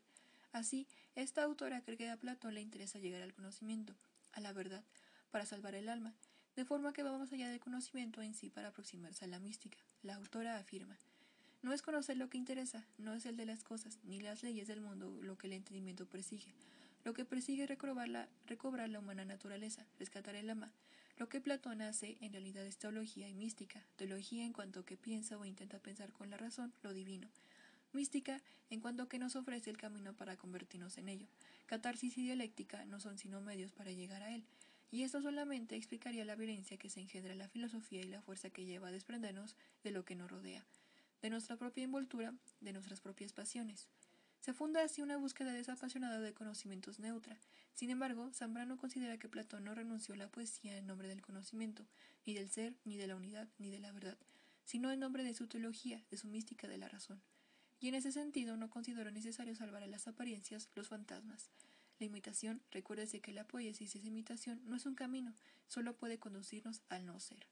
[0.51, 3.93] Así, esta autora cree que a Platón le interesa llegar al conocimiento,
[4.34, 4.84] a la verdad,
[5.30, 6.15] para salvar el alma,
[6.56, 9.78] de forma que va más allá del conocimiento en sí para aproximarse a la mística.
[10.04, 10.98] La autora afirma,
[11.65, 14.68] no es conocer lo que interesa, no es el de las cosas, ni las leyes
[14.68, 16.54] del mundo lo que el entendimiento persigue.
[17.04, 20.72] Lo que persigue es recobrar la, recobrar la humana naturaleza, rescatar el alma.
[21.18, 25.38] Lo que Platón hace en realidad es teología y mística, teología en cuanto que piensa
[25.38, 27.30] o intenta pensar con la razón lo divino,
[27.94, 31.28] mística en cuanto que nos ofrece el camino para convertirnos en ello.
[31.65, 34.44] Catarsis y dialéctica no son sino medios para llegar a él,
[34.91, 38.50] y esto solamente explicaría la violencia que se engendra en la filosofía y la fuerza
[38.50, 40.65] que lleva a desprendernos de lo que nos rodea,
[41.21, 43.88] de nuestra propia envoltura, de nuestras propias pasiones.
[44.39, 47.39] Se funda así una búsqueda desapasionada de conocimientos neutra.
[47.74, 51.86] Sin embargo, Zambrano considera que Platón no renunció a la poesía en nombre del conocimiento,
[52.26, 54.17] ni del ser, ni de la unidad, ni de la verdad,
[54.65, 57.21] sino en nombre de su teología, de su mística de la razón
[57.80, 61.52] y en ese sentido no considero necesario salvar a las apariencias, los fantasmas.
[61.99, 65.34] La imitación, recuérdese que la poiesis es imitación, no es un camino,
[65.67, 67.47] solo puede conducirnos al no ser.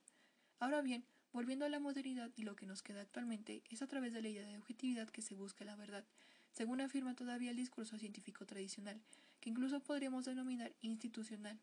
[0.60, 4.12] Ahora bien, volviendo a la modernidad y lo que nos queda actualmente, es a través
[4.12, 6.04] de la idea de objetividad que se busca la verdad,
[6.52, 9.00] según afirma todavía el discurso científico tradicional,
[9.40, 11.58] que incluso podríamos denominar institucional.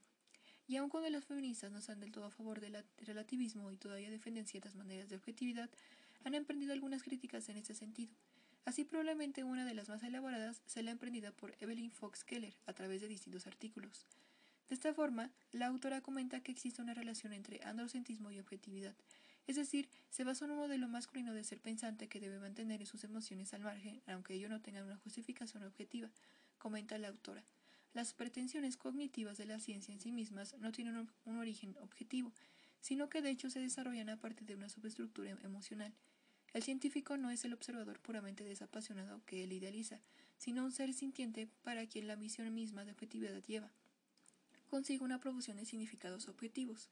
[0.67, 4.09] Y aun cuando las feministas no están del todo a favor del relativismo y todavía
[4.09, 5.69] defienden ciertas maneras de objetividad,
[6.23, 8.13] han emprendido algunas críticas en este sentido.
[8.65, 12.73] Así probablemente una de las más elaboradas sea la emprendida por Evelyn Fox Keller a
[12.73, 14.05] través de distintos artículos.
[14.69, 18.95] De esta forma, la autora comenta que existe una relación entre androcentrismo y objetividad,
[19.47, 23.03] es decir, se basa en un modelo masculino de ser pensante que debe mantener sus
[23.03, 26.09] emociones al margen, aunque ello no tenga una justificación objetiva,
[26.57, 27.43] comenta la autora.
[27.93, 32.31] Las pretensiones cognitivas de la ciencia en sí mismas no tienen un origen objetivo,
[32.79, 35.93] sino que de hecho se desarrollan a partir de una subestructura emocional,
[36.53, 39.99] el científico no es el observador puramente desapasionado que él idealiza,
[40.37, 43.71] sino un ser sintiente para quien la misión misma de objetividad lleva
[44.71, 46.89] consigue una profusión de significados objetivos.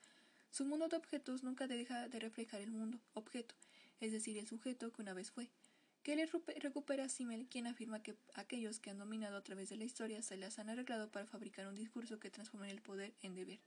[0.51, 3.55] Su mundo de objetos nunca deja de reflejar el mundo objeto,
[4.01, 5.49] es decir, el sujeto que una vez fue.
[6.03, 9.77] Que le recupera a Simmel, quien afirma que aquellos que han dominado a través de
[9.77, 13.35] la historia se las han arreglado para fabricar un discurso que transforme el poder en
[13.35, 13.59] deber.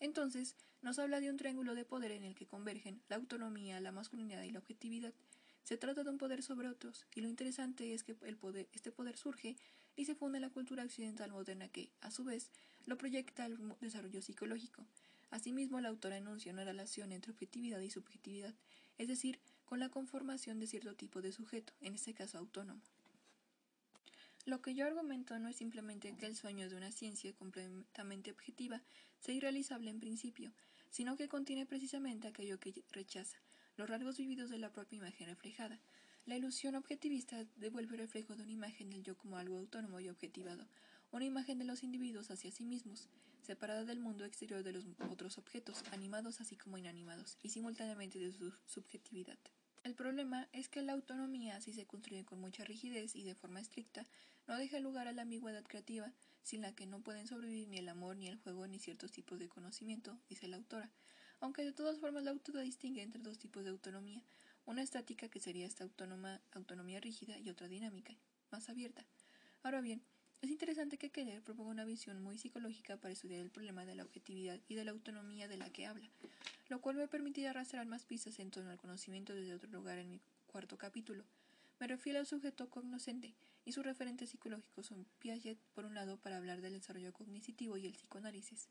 [0.00, 3.92] Entonces, nos habla de un triángulo de poder en el que convergen la autonomía, la
[3.92, 5.12] masculinidad y la objetividad.
[5.62, 8.16] Se trata de un poder sobre otros, y lo interesante es que
[8.72, 9.56] este poder surge
[9.94, 12.50] y se funda en la cultura occidental moderna que, a su vez,
[12.86, 14.86] lo proyecta al desarrollo psicológico.
[15.30, 18.54] Asimismo, la autora enuncia una relación entre objetividad y subjetividad,
[18.96, 22.80] es decir, con la conformación de cierto tipo de sujeto, en este caso autónomo.
[24.50, 28.82] Lo que yo argumento no es simplemente que el sueño de una ciencia completamente objetiva
[29.20, 30.50] sea irrealizable en principio,
[30.90, 33.38] sino que contiene precisamente aquello que rechaza,
[33.76, 35.78] los rasgos vividos de la propia imagen reflejada.
[36.26, 40.08] La ilusión objetivista devuelve el reflejo de una imagen del yo como algo autónomo y
[40.08, 40.66] objetivado,
[41.12, 43.08] una imagen de los individuos hacia sí mismos,
[43.42, 48.32] separada del mundo exterior de los otros objetos, animados así como inanimados, y simultáneamente de
[48.32, 49.38] su subjetividad.
[49.82, 53.60] El problema es que la autonomía, si se construye con mucha rigidez y de forma
[53.60, 54.06] estricta,
[54.46, 56.12] no deja lugar a la ambigüedad creativa,
[56.42, 59.38] sin la que no pueden sobrevivir ni el amor, ni el juego, ni ciertos tipos
[59.38, 60.90] de conocimiento, dice la autora.
[61.40, 64.22] Aunque de todas formas la autora distingue entre dos tipos de autonomía,
[64.66, 68.14] una estática que sería esta autónoma, autonomía rígida y otra dinámica,
[68.50, 69.06] más abierta.
[69.62, 70.02] Ahora bien,
[70.42, 74.04] es interesante que Keller proponga una visión muy psicológica para estudiar el problema de la
[74.04, 76.08] objetividad y de la autonomía de la que habla,
[76.68, 80.10] lo cual me permitirá arrastrar más pistas en torno al conocimiento desde otro lugar en
[80.10, 81.24] mi cuarto capítulo.
[81.78, 83.34] Me refiero al sujeto cognoscente,
[83.66, 87.86] y sus referentes psicológicos son Piaget, por un lado, para hablar del desarrollo cognitivo y
[87.86, 88.68] el psicoanálisis,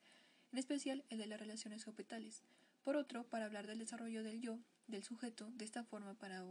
[0.51, 2.41] en especial el de las relaciones objetales,
[2.83, 6.43] por otro, para hablar del desarrollo del yo, del sujeto, de esta forma, para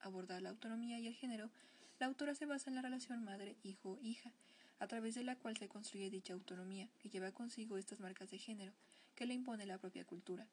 [0.00, 1.50] abordar la autonomía y el género,
[1.98, 4.32] la autora se basa en la relación madre-hijo-hija,
[4.78, 8.38] a través de la cual se construye dicha autonomía, que lleva consigo estas marcas de
[8.38, 8.72] género,
[9.14, 10.46] que le impone la propia cultura.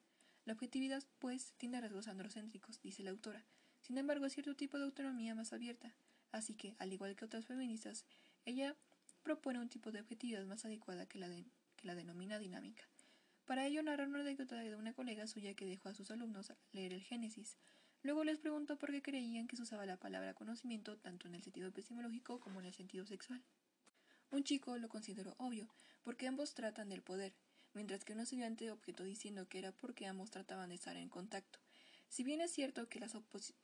[0.46, 3.44] La objetividad, pues, tiene rasgos androcéntricos, dice la autora.
[3.82, 5.94] Sin embargo, es cierto tipo de autonomía más abierta.
[6.32, 8.04] Así que, al igual que otras feministas,
[8.44, 8.74] ella
[9.22, 12.84] propone un tipo de objetividad más adecuada que la, que la denomina dinámica.
[13.46, 16.94] Para ello narra una anécdota de una colega suya que dejó a sus alumnos leer
[16.94, 17.58] el Génesis.
[18.04, 21.42] Luego les preguntó por qué creían que se usaba la palabra conocimiento tanto en el
[21.42, 23.42] sentido epistemológico como en el sentido sexual.
[24.30, 25.70] Un chico lo consideró obvio,
[26.02, 27.34] porque ambos tratan del poder,
[27.72, 31.60] mientras que un estudiante objetó diciendo que era porque ambos trataban de estar en contacto.
[32.10, 33.16] Si bien es cierto que las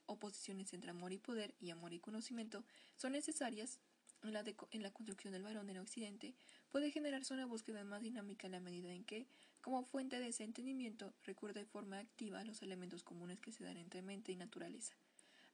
[0.07, 3.79] oposiciones entre amor y poder y amor y conocimiento son necesarias
[4.23, 6.33] en la, en la construcción del varón en Occidente,
[6.71, 9.27] puede generarse una búsqueda más dinámica en la medida en que,
[9.61, 13.77] como fuente de ese entendimiento, recuerda de forma activa los elementos comunes que se dan
[13.77, 14.93] entre mente y naturaleza.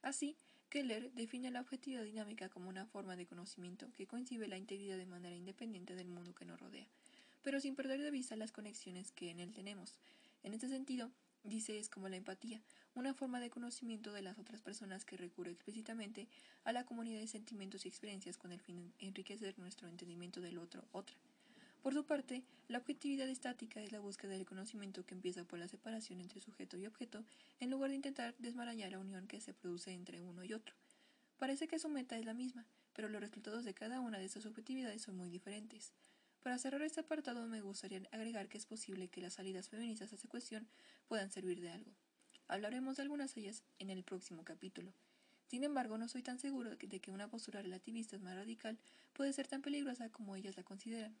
[0.02, 0.36] Así,
[0.70, 5.06] Keller define la objetividad dinámica como una forma de conocimiento que concibe la integridad de
[5.06, 6.86] manera independiente del mundo que nos rodea,
[7.42, 9.98] pero sin perder de vista las conexiones que en él tenemos.
[10.42, 11.10] En este sentido,
[11.42, 12.60] dice es como la empatía,
[12.94, 16.28] una forma de conocimiento de las otras personas que recurre explícitamente
[16.64, 20.58] a la comunidad de sentimientos y experiencias con el fin de enriquecer nuestro entendimiento del
[20.58, 21.16] otro, otra.
[21.82, 25.68] Por su parte, la objetividad estática es la búsqueda del conocimiento que empieza por la
[25.68, 27.24] separación entre sujeto y objeto,
[27.60, 30.74] en lugar de intentar desmarañar la unión que se produce entre uno y otro.
[31.38, 34.44] Parece que su meta es la misma, pero los resultados de cada una de estas
[34.44, 35.92] objetividades son muy diferentes.
[36.42, 40.16] Para cerrar este apartado me gustaría agregar que es posible que las salidas feministas a
[40.16, 40.66] esta cuestión
[41.06, 41.92] puedan servir de algo.
[42.48, 44.92] Hablaremos de algunas de ellas en el próximo capítulo.
[45.46, 48.78] Sin embargo, no soy tan seguro de que una postura relativista más radical
[49.12, 51.16] puede ser tan peligrosa como ellas la consideran.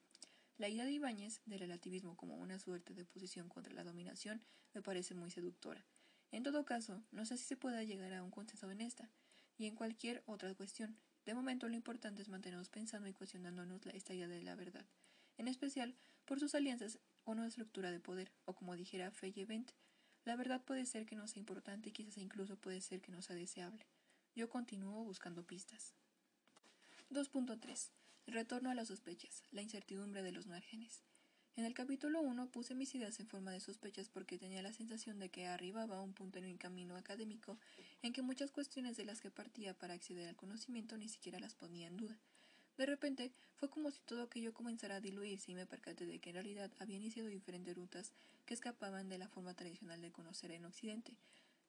[0.58, 4.42] La idea de Ibáñez de relativismo como una suerte de oposición contra la dominación
[4.74, 5.86] me parece muy seductora.
[6.32, 9.08] En todo caso, no sé si se pueda llegar a un consenso en esta
[9.56, 10.98] y en cualquier otra cuestión.
[11.24, 14.84] De momento lo importante es mantenernos pensando y cuestionándonos esta idea de la verdad,
[15.36, 15.94] en especial
[16.24, 19.70] por sus alianzas o una estructura de poder, o como dijera Feyerabend,
[20.24, 23.22] la verdad puede ser que no sea importante y quizás incluso puede ser que no
[23.22, 23.86] sea deseable.
[24.34, 25.94] Yo continúo buscando pistas.
[27.10, 27.90] 2.3.
[28.30, 31.02] Retorno a las sospechas, la incertidumbre de los márgenes.
[31.56, 35.18] En el capítulo 1 puse mis ideas en forma de sospechas porque tenía la sensación
[35.18, 37.56] de que arribaba a un punto en mi camino académico
[38.02, 41.54] en que muchas cuestiones de las que partía para acceder al conocimiento ni siquiera las
[41.54, 42.18] ponía en duda.
[42.76, 46.28] De repente fue como si todo aquello comenzara a diluirse y me percaté de que
[46.28, 48.12] en realidad había iniciado diferentes rutas
[48.44, 51.16] que escapaban de la forma tradicional de conocer en Occidente,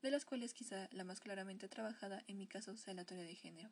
[0.01, 3.35] de las cuales quizá la más claramente trabajada en mi caso sea la teoría de
[3.35, 3.69] género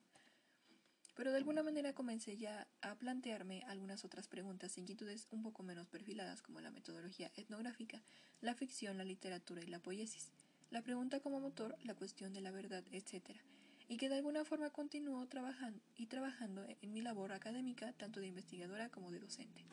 [1.17, 5.63] pero de alguna manera comencé ya a plantearme algunas otras preguntas e inquietudes un poco
[5.63, 8.03] menos perfiladas como la metodología etnográfica,
[8.39, 10.31] la ficción, la literatura y la poiesis,
[10.69, 13.31] la pregunta como motor, la cuestión de la verdad, etc.,
[13.89, 18.27] y que de alguna forma continúo trabajando y trabajando en mi labor académica, tanto de
[18.27, 19.63] investigadora como de docente.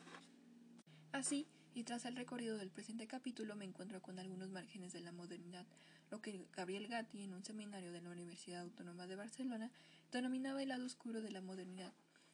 [1.11, 5.11] Así, y tras el recorrido del presente capítulo me encuentro con algunos márgenes de la
[5.11, 5.67] modernidad,
[6.09, 9.71] lo que Gabriel Gatti en un seminario de la Universidad Autónoma de Barcelona
[10.11, 11.93] denominaba el lado oscuro de la modernidad,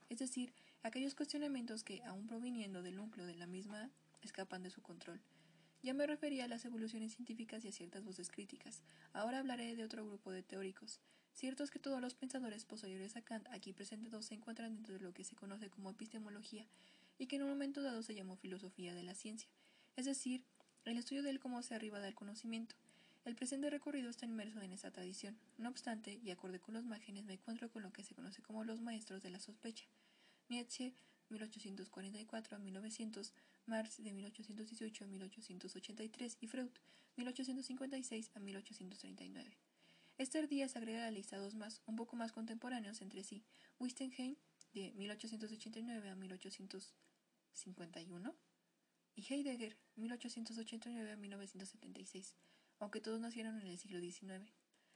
[0.09, 0.53] es decir,
[0.83, 3.89] aquellos cuestionamientos que, aun proviniendo del núcleo de la misma,
[4.21, 5.21] escapan de su control.
[5.83, 8.83] Ya me refería a las evoluciones científicas y a ciertas voces críticas.
[9.13, 10.99] Ahora hablaré de otro grupo de teóricos.
[11.33, 14.99] Cierto es que todos los pensadores posteriores a Kant aquí presentados se encuentran dentro de
[14.99, 16.67] lo que se conoce como epistemología
[17.17, 19.49] y que en un momento dado se llamó filosofía de la ciencia,
[19.95, 20.43] es decir,
[20.85, 22.75] el estudio del cómo se arriba del conocimiento.
[23.23, 25.37] El presente recorrido está inmerso en esa tradición.
[25.59, 28.63] No obstante, y acorde con los márgenes, me encuentro con lo que se conoce como
[28.63, 29.85] los maestros de la sospecha.
[30.49, 30.95] Nietzsche,
[31.29, 33.31] 1844 a 1900,
[33.67, 36.71] Marx de 1818 a 1883 y Freud,
[37.17, 39.55] 1856 a 1839.
[40.17, 43.43] Esther Díaz agrega a la lista dos más, un poco más contemporáneos entre sí,
[43.79, 44.35] Wittgenstein,
[44.73, 48.35] de 1889 a 1851,
[49.15, 52.35] y Heidegger, 1889 a 1976
[52.81, 54.51] aunque todos nacieron en el siglo XIX.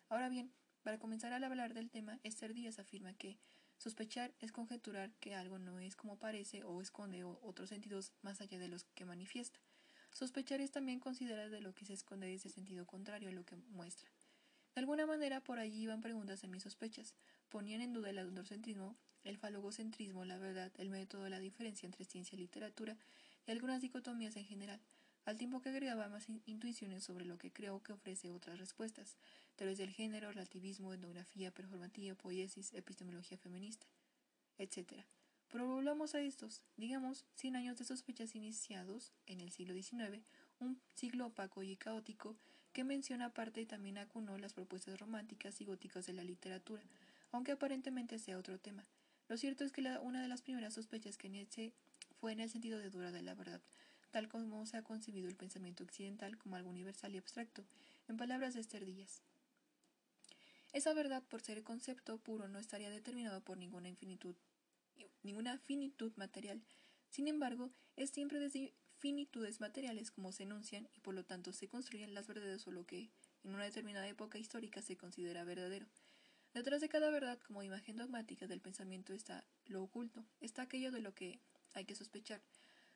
[0.10, 3.38] Ahora bien, para comenzar a hablar del tema, Esther Díaz afirma que
[3.78, 8.58] sospechar es conjeturar que algo no es como parece o esconde otros sentidos más allá
[8.58, 9.60] de los que manifiesta.
[10.12, 13.56] Sospechar es también considerar de lo que se esconde ese sentido contrario a lo que
[13.56, 14.10] muestra.
[14.74, 17.14] De alguna manera por allí iban preguntas en mis sospechas,
[17.50, 22.36] ponían en duda el androcentrismo, el falogocentrismo, la verdad, el método, la diferencia entre ciencia
[22.36, 22.98] y literatura
[23.46, 24.82] y algunas dicotomías en general
[25.26, 29.18] al tiempo que agregaba más intuiciones sobre lo que creo que ofrece otras respuestas,
[29.56, 33.88] través del género, relativismo, etnografía, performativa, poiesis, epistemología feminista,
[34.58, 35.04] etc.
[35.52, 40.22] Pero volvamos a estos, digamos, 100 años de sospechas iniciados en el siglo XIX,
[40.60, 42.36] un siglo opaco y caótico
[42.74, 46.84] que menciona aparte y también acunó las propuestas románticas y góticas de la literatura,
[47.32, 48.86] aunque aparentemente sea otro tema.
[49.28, 51.74] Lo cierto es que una de las primeras sospechas que Nietzsche
[52.20, 53.62] fue en el sentido de dura de la verdad,
[54.16, 57.66] tal como se ha concebido el pensamiento occidental como algo universal y abstracto,
[58.08, 59.22] en palabras de Esther Díaz.
[60.72, 64.34] Esa verdad, por ser concepto puro, no estaría determinado por ninguna infinitud,
[65.22, 66.62] ninguna finitud material.
[67.10, 71.68] Sin embargo, es siempre desde finitudes materiales como se enuncian y por lo tanto se
[71.68, 73.10] construyen las verdades o lo que
[73.44, 75.88] en una determinada época histórica se considera verdadero.
[76.54, 81.02] Detrás de cada verdad como imagen dogmática del pensamiento está lo oculto, está aquello de
[81.02, 81.42] lo que
[81.74, 82.40] hay que sospechar,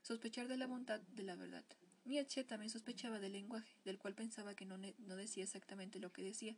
[0.02, 1.66] sospechar de la bondad de la verdad.
[2.06, 4.78] Nietzsche también sospechaba del lenguaje, del cual pensaba que no,
[5.16, 6.56] decía exactamente lo que decía.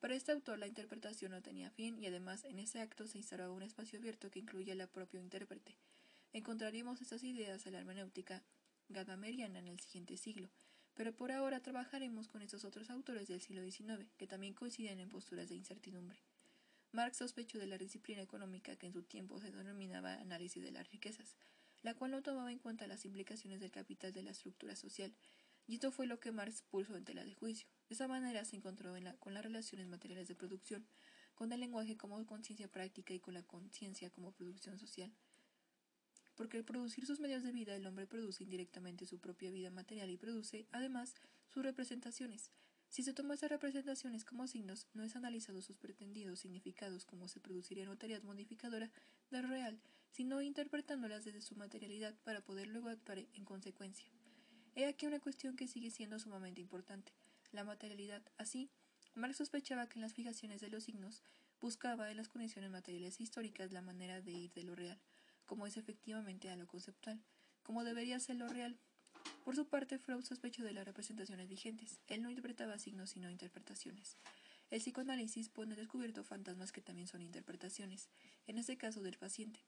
[0.00, 3.52] Para este autor la interpretación no tenía fin y además en ese acto se instauraba
[3.52, 5.76] un espacio abierto que incluía al propio intérprete.
[6.32, 8.42] Encontraríamos estas ideas en la hermenéutica
[8.88, 10.48] gadameriana en el siguiente siglo,
[10.94, 15.08] pero por ahora trabajaremos con estos otros autores del siglo XIX, que también coinciden en
[15.08, 16.18] posturas de incertidumbre.
[16.92, 20.90] Marx sospechó de la disciplina económica que en su tiempo se denominaba análisis de las
[20.90, 21.36] riquezas,
[21.82, 25.14] la cual no tomaba en cuenta las implicaciones del capital de la estructura social,
[25.66, 27.68] y esto fue lo que Marx puso en tela de juicio.
[27.88, 30.86] De esa manera se encontró con las relaciones materiales de producción,
[31.34, 35.12] con el lenguaje como conciencia práctica y con la conciencia como producción social.
[36.34, 40.10] Porque al producir sus medios de vida, el hombre produce indirectamente su propia vida material
[40.10, 41.14] y produce, además,
[41.48, 42.50] sus representaciones,
[42.90, 47.38] si se toma esas representaciones como signos, no es analizado sus pretendidos significados como se
[47.38, 48.90] produciría en tareas modificadora
[49.30, 49.80] del real,
[50.10, 54.06] sino interpretándolas desde su materialidad para poder luego actuar en consecuencia.
[54.74, 57.12] He aquí una cuestión que sigue siendo sumamente importante,
[57.52, 58.22] la materialidad.
[58.38, 58.70] Así,
[59.14, 61.22] Marx sospechaba que en las fijaciones de los signos
[61.60, 64.98] buscaba en las condiciones materiales históricas la manera de ir de lo real,
[65.46, 67.20] como es efectivamente a lo conceptual,
[67.62, 68.78] como debería ser lo real,
[69.44, 71.98] por su parte, Freud sospechó de las representaciones vigentes.
[72.08, 74.16] Él no interpretaba signos sino interpretaciones.
[74.70, 78.08] el psicoanálisis pone descubierto fantasmas que también son interpretaciones,
[78.46, 79.60] en este caso del paciente.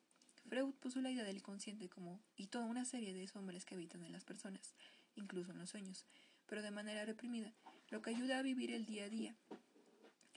[0.49, 4.05] Freud puso la idea del consciente como y toda una serie de sombras que habitan
[4.05, 4.74] en las personas,
[5.14, 6.07] incluso en los sueños,
[6.47, 7.53] pero de manera reprimida,
[7.90, 9.36] lo que ayuda a vivir el día a día.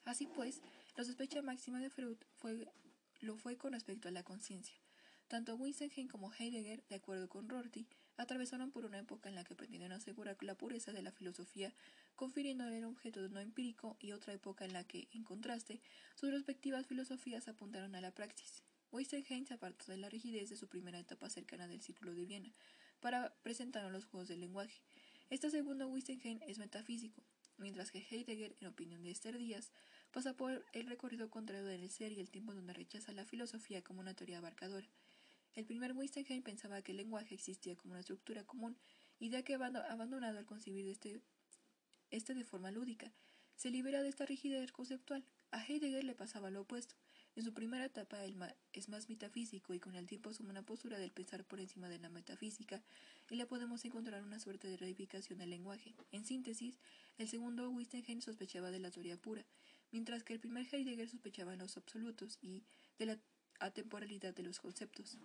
[0.05, 0.61] Así pues,
[0.95, 2.67] la sospecha máxima de Freud fue,
[3.21, 4.75] lo fue con respecto a la conciencia.
[5.27, 7.87] Tanto Wittgenstein como Heidegger, de acuerdo con Rorty,
[8.17, 11.73] atravesaron por una época en la que pretendieron asegurar la pureza de la filosofía,
[12.15, 15.81] confiriéndole el objeto no empírico, y otra época en la que, en contraste,
[16.15, 18.63] sus respectivas filosofías apuntaron a la praxis.
[18.91, 22.53] Wittgenstein se apartó de la rigidez de su primera etapa cercana del Círculo de Viena
[22.99, 24.81] para presentar los juegos del lenguaje.
[25.29, 27.21] Este segundo Wittgenstein es metafísico,
[27.57, 29.71] mientras que Heidegger, en opinión de Esther Díaz,
[30.11, 34.01] pasa por el recorrido contrario del ser y el tiempo donde rechaza la filosofía como
[34.01, 34.87] una teoría abarcadora.
[35.55, 38.77] El primer Wittgenstein pensaba que el lenguaje existía como una estructura común,
[39.19, 41.21] idea que abandonado al concebir este,
[42.11, 43.11] este de forma lúdica.
[43.55, 45.23] Se libera de esta rigidez conceptual.
[45.51, 46.95] A Heidegger le pasaba lo opuesto.
[47.35, 48.17] En su primera etapa
[48.71, 51.99] es más metafísico y con el tiempo asume una postura del pensar por encima de
[51.99, 52.81] la metafísica
[53.29, 55.93] y le podemos encontrar una suerte de reificación del lenguaje.
[56.13, 56.79] En síntesis,
[57.17, 59.45] el segundo Wittgenstein sospechaba de la teoría pura,
[59.91, 62.63] mientras que el primer Heidegger sospechaba de los absolutos y
[62.99, 63.19] de la
[63.59, 65.17] atemporalidad de los conceptos.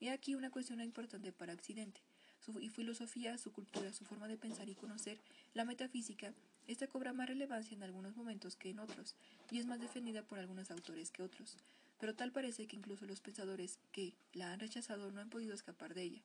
[0.00, 2.02] Y aquí una cuestión importante para Occidente.
[2.40, 5.18] Su filosofía, su cultura, su forma de pensar y conocer,
[5.54, 6.34] la metafísica,
[6.66, 9.14] esta cobra más relevancia en algunos momentos que en otros,
[9.50, 11.56] y es más defendida por algunos autores que otros.
[11.98, 15.94] Pero tal parece que incluso los pensadores que la han rechazado no han podido escapar
[15.94, 16.22] de ella.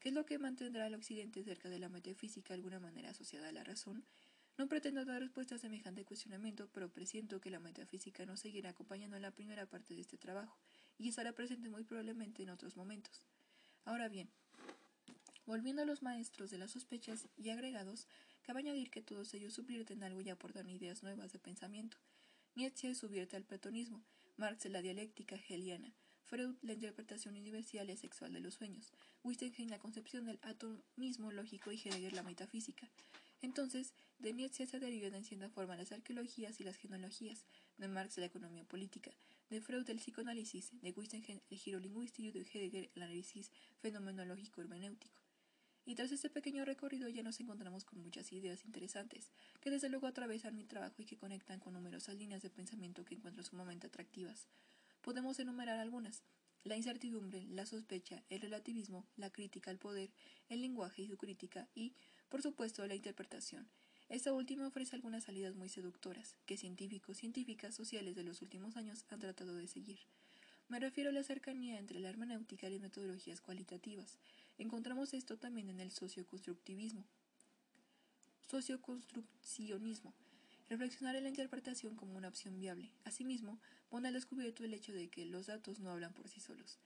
[0.00, 3.48] ¿Qué es lo que mantendrá al Occidente cerca de la metafísica de alguna manera asociada
[3.48, 4.04] a la razón?
[4.58, 9.16] No pretendo dar respuesta a semejante cuestionamiento, pero presiento que la metafísica no seguirá acompañando
[9.16, 10.58] en la primera parte de este trabajo,
[10.98, 13.24] y estará presente muy probablemente en otros momentos.
[13.84, 14.28] Ahora bien,
[15.46, 18.06] volviendo a los maestros de las sospechas y agregados,
[18.42, 21.96] cabe añadir que todos ellos subvierten algo y aportan ideas nuevas de pensamiento.
[22.54, 24.02] Nietzsche subvierte al platonismo,
[24.36, 29.78] Marx la dialéctica hegeliana, Freud la interpretación universal y sexual de los sueños, Wittgenstein la
[29.78, 32.88] concepción del atomismo lógico y Heidegger la metafísica.
[33.40, 37.44] Entonces, de Nietzsche se derivan en cierta forma las arqueologías y las genealogías,
[37.78, 39.12] de Marx la economía política,
[39.50, 44.60] de Freud el psicoanálisis, de Wittgenstein el giro lingüístico y de Heidegger el análisis fenomenológico
[44.60, 45.21] hermenéutico.
[45.84, 49.30] Y tras este pequeño recorrido ya nos encontramos con muchas ideas interesantes,
[49.60, 53.14] que desde luego atravesan mi trabajo y que conectan con numerosas líneas de pensamiento que
[53.14, 54.46] encuentro sumamente atractivas.
[55.00, 56.22] Podemos enumerar algunas.
[56.64, 60.12] La incertidumbre, la sospecha, el relativismo, la crítica al poder,
[60.48, 61.96] el lenguaje y su crítica y,
[62.28, 63.68] por supuesto, la interpretación.
[64.08, 69.04] Esta última ofrece algunas salidas muy seductoras, que científicos, científicas, sociales de los últimos años
[69.08, 69.98] han tratado de seguir.
[70.68, 74.18] Me refiero a la cercanía entre la hermenéutica y metodologías cualitativas.
[74.58, 77.04] Encontramos esto también en el socioconstructivismo.
[78.48, 80.14] Socioconstruccionismo.
[80.68, 82.90] Reflexionar en la interpretación como una opción viable.
[83.04, 86.78] Asimismo, pone al descubierto el hecho de que los datos no hablan por sí solos.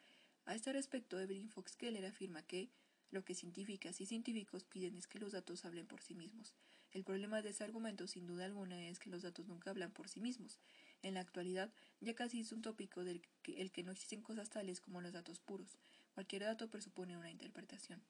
[0.45, 2.71] A este respecto, Evelyn Fox Keller afirma que
[3.11, 6.55] lo que científicas y científicos piden es que los datos hablen por sí mismos.
[6.93, 10.09] El problema de ese argumento, sin duda alguna, es que los datos nunca hablan por
[10.09, 10.59] sí mismos.
[11.07, 14.51] En la actualidad, ya casi es un tópico del que, el que no existen cosas
[14.51, 15.79] tales como los datos puros.
[16.15, 18.03] Cualquier dato presupone una interpretación.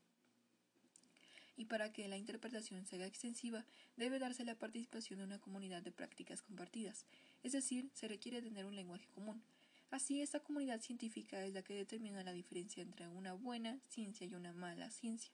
[1.59, 3.67] Y para que la interpretación sea extensiva,
[3.99, 7.05] debe darse la participación de una comunidad de prácticas compartidas,
[7.43, 9.43] es decir, se requiere tener un lenguaje común.
[9.91, 14.35] Así, esta comunidad científica es la que determina la diferencia entre una buena ciencia y
[14.35, 15.33] una mala ciencia.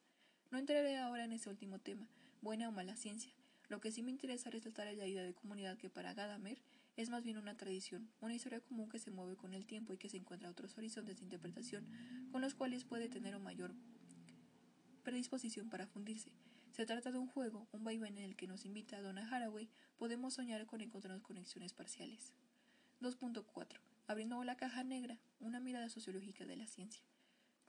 [0.50, 2.08] No entraré ahora en ese último tema,
[2.40, 3.32] buena o mala ciencia.
[3.68, 6.58] Lo que sí me interesa resaltar es la idea de comunidad que para Gadamer
[6.96, 9.98] es más bien una tradición, una historia común que se mueve con el tiempo y
[9.98, 11.86] que se encuentra otros horizontes de interpretación
[12.30, 13.74] con los cuales puede tener una mayor
[15.02, 16.32] predisposición para fundirse.
[16.72, 19.68] Se trata de un juego, un vaivén en el que nos invita a Donna Haraway,
[19.96, 22.32] podemos soñar con encontrarnos conexiones parciales.
[23.00, 27.02] 2.4 abriendo la caja negra, una mirada sociológica de la ciencia.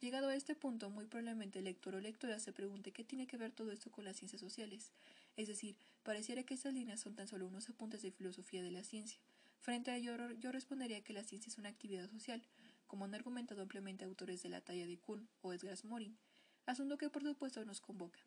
[0.01, 3.37] Llegado a este punto, muy probablemente el lector o lectora se pregunte qué tiene que
[3.37, 4.91] ver todo esto con las ciencias sociales.
[5.35, 8.83] Es decir, pareciera que estas líneas son tan solo unos apuntes de filosofía de la
[8.83, 9.19] ciencia.
[9.59, 12.43] Frente a ello, yo respondería que la ciencia es una actividad social,
[12.87, 16.17] como han argumentado ampliamente autores de la talla de Kuhn o Edgar Morin,
[16.65, 18.19] asunto que por supuesto nos convoca.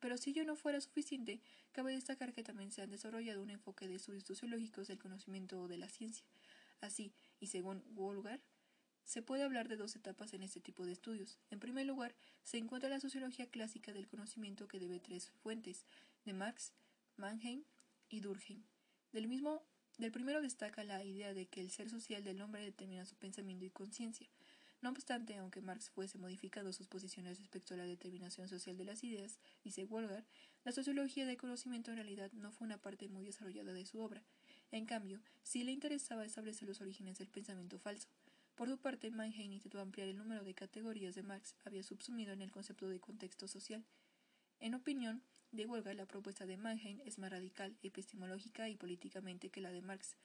[0.00, 1.40] Pero si ello no fuera suficiente,
[1.72, 5.78] cabe destacar que también se han desarrollado un enfoque de estudios sociológicos del conocimiento de
[5.78, 6.24] la ciencia,
[6.80, 8.40] Así, y según Wolgar,
[9.04, 11.38] se puede hablar de dos etapas en este tipo de estudios.
[11.50, 15.84] En primer lugar, se encuentra la sociología clásica del conocimiento que debe tres fuentes,
[16.24, 16.72] de Marx,
[17.16, 17.64] Mannheim
[18.08, 18.62] y Durkheim.
[19.12, 19.62] Del mismo
[19.98, 23.66] del primero destaca la idea de que el ser social del hombre determina su pensamiento
[23.66, 24.28] y conciencia.
[24.80, 29.04] No obstante, aunque Marx fuese modificando sus posiciones respecto a la determinación social de las
[29.04, 30.24] ideas, dice Wolgar,
[30.64, 34.22] la sociología del conocimiento en realidad no fue una parte muy desarrollada de su obra.
[34.70, 38.08] En cambio, sí le interesaba establecer los orígenes del pensamiento falso.
[38.54, 42.42] Por su parte, Mannheim intentó ampliar el número de categorías de Marx había subsumido en
[42.42, 43.84] el concepto de contexto social.
[44.60, 45.22] En opinión
[45.52, 49.80] de Wolga, la propuesta de Mannheim es más radical, epistemológica y políticamente que la de
[49.80, 50.16] Marx,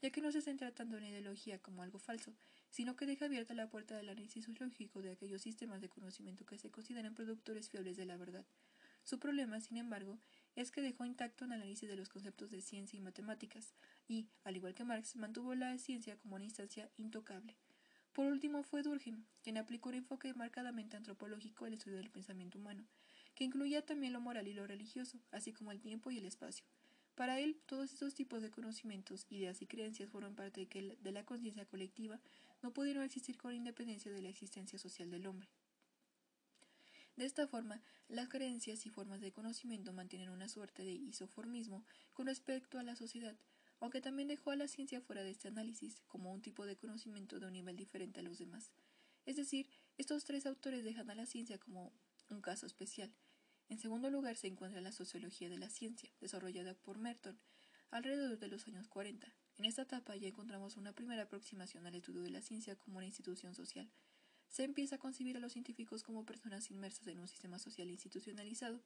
[0.00, 2.34] ya que no se centra tanto en la ideología como algo falso,
[2.70, 6.58] sino que deja abierta la puerta del análisis sociológico de aquellos sistemas de conocimiento que
[6.58, 8.44] se consideran productores fiables de la verdad.
[9.04, 10.18] Su problema, sin embargo,
[10.56, 13.74] es que dejó intacto un análisis de los conceptos de ciencia y matemáticas,
[14.08, 17.56] y, al igual que Marx, mantuvo la ciencia como una instancia intocable.
[18.12, 22.84] Por último fue Durkheim, quien aplicó un enfoque marcadamente antropológico al estudio del pensamiento humano,
[23.34, 26.66] que incluía también lo moral y lo religioso, así como el tiempo y el espacio.
[27.14, 31.24] Para él, todos estos tipos de conocimientos, ideas y creencias fueron parte de, de la
[31.24, 32.20] conciencia colectiva,
[32.62, 35.48] no pudieron existir con independencia de la existencia social del hombre.
[37.16, 41.84] De esta forma, las creencias y formas de conocimiento mantienen una suerte de isoformismo
[42.14, 43.36] con respecto a la sociedad,
[43.82, 47.38] aunque también dejó a la ciencia fuera de este análisis como un tipo de conocimiento
[47.38, 48.72] de un nivel diferente a los demás.
[49.26, 49.68] Es decir,
[49.98, 51.92] estos tres autores dejan a la ciencia como
[52.30, 53.12] un caso especial,
[53.68, 57.40] en segundo lugar se encuentra la sociología de la ciencia, desarrollada por Merton
[57.90, 59.34] alrededor de los años 40.
[59.56, 63.06] En esta etapa ya encontramos una primera aproximación al estudio de la ciencia como una
[63.06, 63.90] institución social.
[64.46, 68.82] Se empieza a concebir a los científicos como personas inmersas en un sistema social institucionalizado.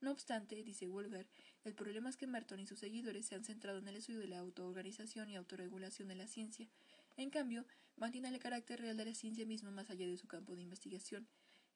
[0.00, 1.26] No obstante, dice Wolger,
[1.64, 4.28] el problema es que Merton y sus seguidores se han centrado en el estudio de
[4.28, 6.68] la autoorganización y autorregulación de la ciencia.
[7.16, 7.64] En cambio,
[7.96, 11.26] mantiene el carácter real de la ciencia misma más allá de su campo de investigación.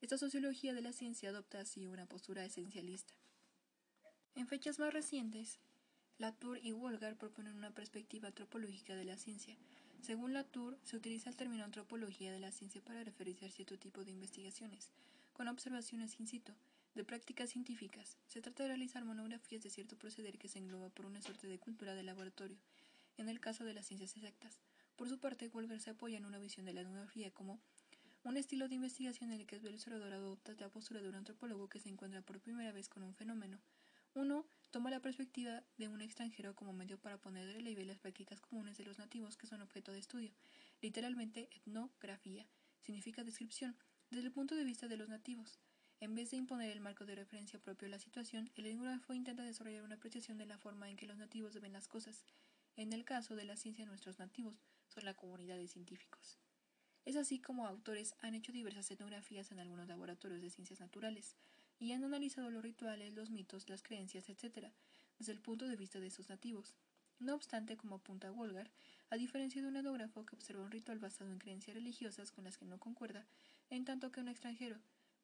[0.01, 3.15] Esta sociología de la ciencia adopta así una postura esencialista.
[4.35, 5.59] En fechas más recientes,
[6.19, 9.57] Latour y Wolgar proponen una perspectiva antropológica de la ciencia.
[10.03, 14.05] Según Latour, se utiliza el término antropología de la ciencia para referirse a cierto tipo
[14.05, 14.93] de investigaciones,
[15.33, 16.53] con observaciones in situ,
[16.95, 18.17] de prácticas científicas.
[18.27, 21.59] Se trata de realizar monografías de cierto proceder que se engloba por una suerte de
[21.59, 22.59] cultura de laboratorio,
[23.17, 24.61] en el caso de las ciencias exactas.
[24.97, 27.61] Por su parte, Wolgar se apoya en una visión de la etnografía como
[28.23, 31.69] un estilo de investigación en el que el observador adopta la postura de un antropólogo
[31.69, 33.59] que se encuentra por primera vez con un fenómeno.
[34.15, 38.41] Uno toma la perspectiva de un extranjero como medio para poner de relieve las prácticas
[38.41, 40.33] comunes de los nativos que son objeto de estudio.
[40.83, 42.47] Literalmente, etnografía
[42.83, 43.77] significa descripción
[44.11, 45.61] desde el punto de vista de los nativos.
[46.01, 49.43] En vez de imponer el marco de referencia propio a la situación, el etnógrafo intenta
[49.43, 52.25] desarrollar una apreciación de la forma en que los nativos ven las cosas.
[52.77, 56.39] En el caso de la ciencia, nuestros nativos son la comunidad de científicos.
[57.05, 61.37] Es así como autores han hecho diversas etnografías en algunos laboratorios de ciencias naturales
[61.79, 64.69] y han analizado los rituales, los mitos, las creencias, etc.,
[65.19, 66.77] desde el punto de vista de esos nativos.
[67.19, 68.71] No obstante, como apunta Wolgar,
[69.11, 72.57] a diferencia de un etnógrafo que observa un ritual basado en creencias religiosas con las
[72.57, 73.27] que no concuerda,
[73.69, 74.81] en tanto que un extranjero,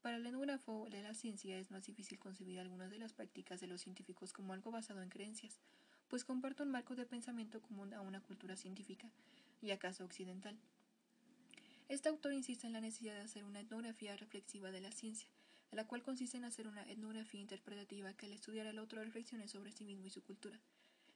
[0.06, 3.66] para el etnógrafo de la ciencia es más difícil concebir algunas de las prácticas de
[3.66, 5.58] los científicos como algo basado en creencias,
[6.06, 9.10] pues comparte un marco de pensamiento común a una cultura científica,
[9.60, 10.56] y acaso occidental.
[11.88, 15.28] Este autor insiste en la necesidad de hacer una etnografía reflexiva de la ciencia,
[15.72, 19.72] la cual consiste en hacer una etnografía interpretativa que al estudiar al otro reflexione sobre
[19.72, 20.60] sí mismo y su cultura.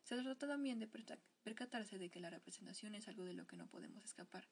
[0.03, 0.89] Se trata también de
[1.45, 4.49] percatarse de que la representación es algo de lo que no podemos escapar,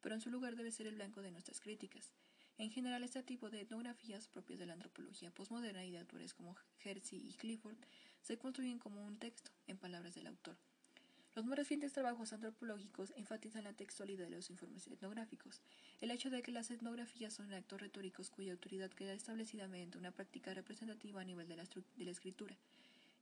[0.00, 2.14] pero en su lugar debe ser el blanco de nuestras críticas.
[2.58, 6.56] En general, este tipo de etnografías propias de la antropología postmoderna y de autores como
[6.84, 7.78] Hersey y Clifford
[8.22, 10.56] se construyen como un texto, en palabras del autor.
[11.34, 15.62] Los más recientes trabajos antropológicos enfatizan la textualidad de los informes etnográficos,
[16.02, 20.12] el hecho de que las etnografías son actos retóricos cuya autoridad queda establecida mediante una
[20.12, 22.58] práctica representativa a nivel de la, de la escritura.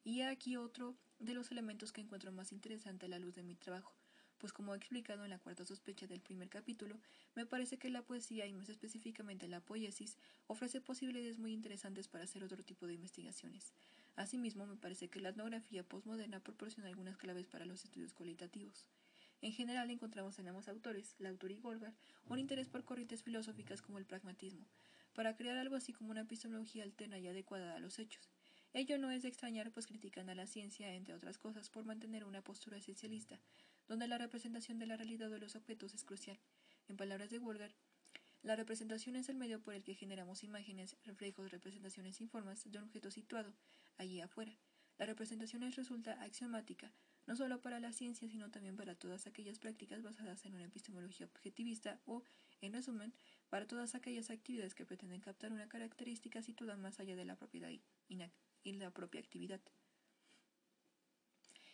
[0.02, 3.54] Y aquí otro de los elementos que encuentro más interesante a la luz de mi
[3.54, 3.94] trabajo,
[4.40, 6.96] pues como he explicado en la cuarta sospecha del primer capítulo,
[7.36, 10.16] me parece que la poesía y más específicamente la poiesis
[10.46, 13.72] ofrece posibilidades muy interesantes para hacer otro tipo de investigaciones.
[14.16, 18.86] Asimismo, me parece que la etnografía postmoderna proporciona algunas claves para los estudios cualitativos.
[19.42, 21.94] En general encontramos en ambos autores, Lautor y Golgar,
[22.28, 24.66] un interés por corrientes filosóficas como el pragmatismo,
[25.14, 28.30] para crear algo así como una epistemología alterna y adecuada a los hechos.
[28.72, 32.24] Ello no es de extrañar, pues critican a la ciencia, entre otras cosas, por mantener
[32.24, 33.40] una postura esencialista,
[33.90, 36.38] donde la representación de la realidad de los objetos es crucial.
[36.86, 37.74] En palabras de Wolgar,
[38.44, 42.78] la representación es el medio por el que generamos imágenes, reflejos, representaciones sin formas de
[42.78, 43.52] un objeto situado
[43.96, 44.56] allí afuera.
[44.96, 46.92] La representación es resulta axiomática,
[47.26, 51.26] no solo para la ciencia, sino también para todas aquellas prácticas basadas en una epistemología
[51.26, 52.22] objetivista o,
[52.60, 53.12] en resumen,
[53.48, 57.70] para todas aquellas actividades que pretenden captar una característica situada más allá de la propiedad
[58.06, 59.60] y la propia actividad.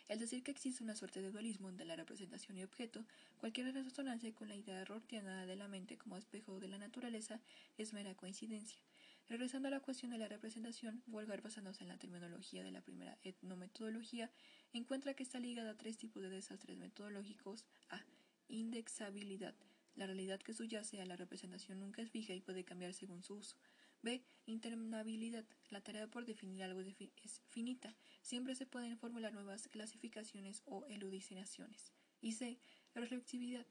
[0.07, 3.05] El decir que existe una suerte de dualismo entre la representación y objeto,
[3.39, 7.41] cualquier resonancia con la idea rortiana de la mente como espejo de la naturaleza,
[7.77, 8.79] es mera coincidencia.
[9.27, 13.17] Regresando a la cuestión de la representación, Wolgar, basándose en la terminología de la primera
[13.23, 14.31] etnometodología,
[14.71, 17.65] encuentra que está ligada a tres tipos de desastres metodológicos.
[17.89, 18.01] A.
[18.47, 19.55] Indexabilidad.
[19.95, 23.35] La realidad que subyace a la representación nunca es fija y puede cambiar según su
[23.35, 23.57] uso.
[24.01, 24.23] B.
[24.45, 25.45] Interminabilidad.
[25.69, 27.95] La tarea por definir algo es finita.
[28.21, 31.91] Siempre se pueden formular nuevas clasificaciones o elucidaciones.
[32.21, 32.59] Y C.
[32.95, 33.65] Reflexividad.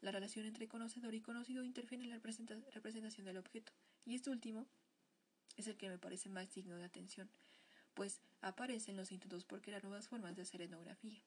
[0.00, 3.72] La relación entre conocedor y conocido interfiere en la representación del objeto.
[4.04, 4.66] Y este último
[5.56, 7.28] es el que me parece más digno de atención,
[7.94, 11.20] pues aparecen los intentos por crear nuevas formas de hacer etnografía.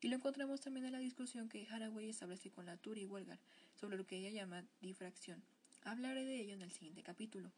[0.00, 3.38] Y lo encontramos también en la discusión que Haraway establece con Latour y Welgar
[3.74, 5.42] sobre lo que ella llama difracción.
[5.84, 7.52] Hablaré de ello en el siguiente capítulo.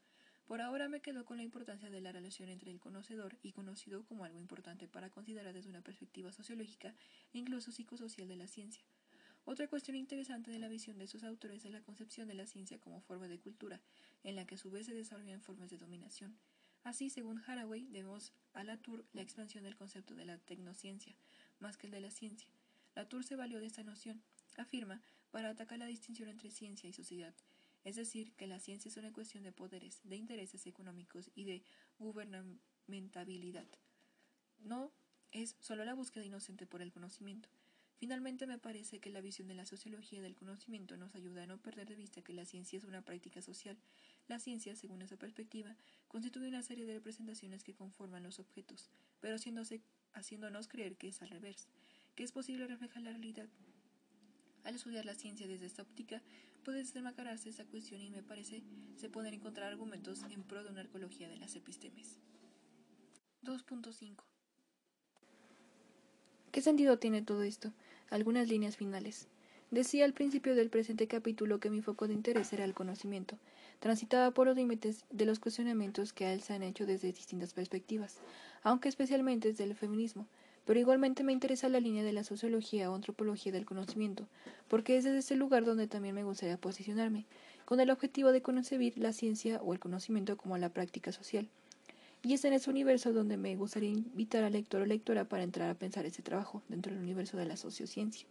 [0.47, 4.05] Por ahora me quedo con la importancia de la relación entre el conocedor y conocido
[4.05, 6.95] como algo importante para considerar desde una perspectiva sociológica
[7.33, 8.85] e incluso psicosocial de la ciencia.
[9.47, 12.79] Otra cuestión interesante de la visión de esos autores es la concepción de la ciencia
[12.79, 13.81] como forma de cultura,
[14.23, 16.37] en la que a su vez se desarrollan formas de dominación.
[16.83, 21.15] Así, según Haraway, debemos a Latour la expansión del concepto de la tecnociencia,
[21.59, 22.49] más que el de la ciencia.
[22.95, 24.23] Latour se valió de esta noción,
[24.57, 27.35] afirma, para atacar la distinción entre ciencia y sociedad,
[27.85, 31.63] es decir, que la ciencia es una cuestión de poderes, de intereses económicos y de
[31.99, 33.67] gubernamentabilidad.
[34.59, 34.93] No
[35.33, 37.49] es solo la búsqueda inocente por el conocimiento.
[37.97, 41.59] Finalmente, me parece que la visión de la sociología del conocimiento nos ayuda a no
[41.59, 43.79] perder de vista que la ciencia es una práctica social.
[44.27, 45.77] La ciencia, según esa perspectiva,
[46.09, 51.31] constituye una serie de representaciones que conforman los objetos, pero haciéndonos creer que es al
[51.31, 51.69] revés,
[52.15, 53.49] que es posible reflejar la realidad
[54.65, 56.23] al estudiar la ciencia desde esta óptica,
[56.65, 58.63] puede desmacararse esta cuestión y me parece
[58.97, 62.19] se pueden encontrar argumentos en pro de una arqueología de las epistemes.
[63.45, 64.17] 2.5
[66.51, 67.73] ¿Qué sentido tiene todo esto?
[68.11, 69.29] Algunas líneas finales.
[69.71, 73.37] Decía al principio del presente capítulo que mi foco de interés era el conocimiento,
[73.81, 77.53] transitaba por los límites de los cuestionamientos que a él se han hecho desde distintas
[77.53, 78.21] perspectivas,
[78.63, 80.29] aunque especialmente desde el feminismo,
[80.65, 84.27] pero igualmente me interesa la línea de la sociología o antropología del conocimiento,
[84.69, 87.27] porque es desde ese lugar donde también me gustaría posicionarme,
[87.65, 91.49] con el objetivo de concebir la ciencia o el conocimiento como la práctica social.
[92.23, 95.69] Y es en ese universo donde me gustaría invitar al lector o lectora para entrar
[95.69, 98.27] a pensar ese trabajo, dentro del universo de la sociociencia.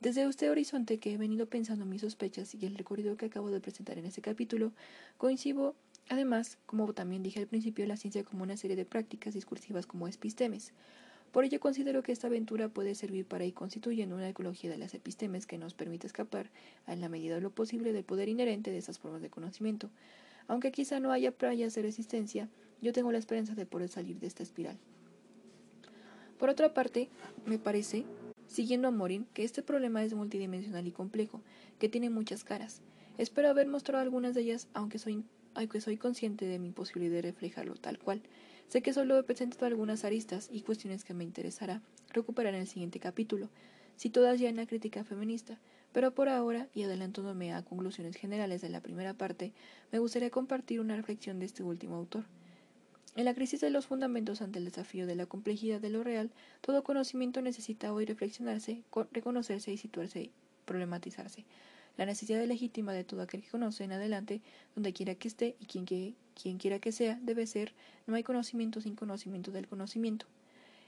[0.00, 3.60] Desde este horizonte que he venido pensando mis sospechas y el recorrido que acabo de
[3.60, 4.72] presentar en este capítulo,
[5.16, 5.74] coincido
[6.08, 10.06] además, como también dije al principio, la ciencia como una serie de prácticas discursivas como
[10.08, 10.72] epistemes,
[11.32, 14.94] por ello considero que esta aventura puede servir para ir constituyendo una ecología de las
[14.94, 16.50] epistemes que nos permite escapar,
[16.86, 19.90] en la medida de lo posible, del poder inherente de esas formas de conocimiento.
[20.46, 22.48] Aunque quizá no haya playas de resistencia,
[22.80, 24.78] yo tengo la esperanza de poder salir de esta espiral.
[26.38, 27.08] Por otra parte,
[27.46, 28.04] me parece,
[28.46, 31.42] siguiendo a Morin, que este problema es multidimensional y complejo,
[31.78, 32.80] que tiene muchas caras.
[33.18, 35.24] Espero haber mostrado algunas de ellas, aunque soy,
[35.54, 38.22] aunque soy consciente de mi imposibilidad de reflejarlo tal cual.
[38.68, 42.66] Sé que solo he presentado algunas aristas y cuestiones que me interesará recuperar en el
[42.66, 43.48] siguiente capítulo,
[43.96, 45.58] si todas ya en la crítica feminista,
[45.94, 49.54] pero por ahora, y adelantándome a conclusiones generales de la primera parte,
[49.90, 52.24] me gustaría compartir una reflexión de este último autor.
[53.16, 56.30] En la crisis de los fundamentos ante el desafío de la complejidad de lo real,
[56.60, 60.32] todo conocimiento necesita hoy reflexionarse, reconocerse y situarse y
[60.66, 61.46] problematizarse
[61.98, 64.40] la necesidad legítima de todo aquel que conoce en adelante,
[64.74, 65.84] donde quiera que esté y quien,
[66.40, 67.72] quien quiera que sea, debe ser,
[68.06, 70.26] no hay conocimiento sin conocimiento del conocimiento.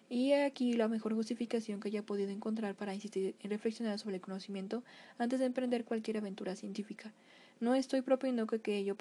[0.08, 4.20] Y aquí la mejor justificación que haya podido encontrar para insistir en reflexionar sobre el
[4.20, 4.82] conocimiento
[5.18, 7.12] antes de emprender cualquier aventura científica.
[7.60, 8.96] No estoy proponiendo que, que ello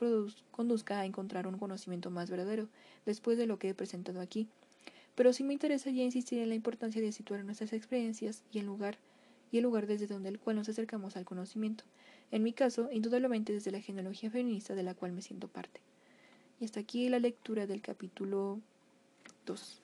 [0.51, 2.67] conduzca a encontrar un conocimiento más verdadero,
[3.05, 4.47] después de lo que he presentado aquí,
[5.15, 8.65] pero sí me interesa ya insistir en la importancia de situar nuestras experiencias y en
[8.65, 8.97] lugar
[9.51, 11.83] y el lugar desde donde el cual nos acercamos al conocimiento.
[12.31, 15.81] En mi caso, indudablemente desde la genealogía feminista de la cual me siento parte.
[16.59, 18.59] Y hasta aquí la lectura del capítulo
[19.45, 19.81] 2.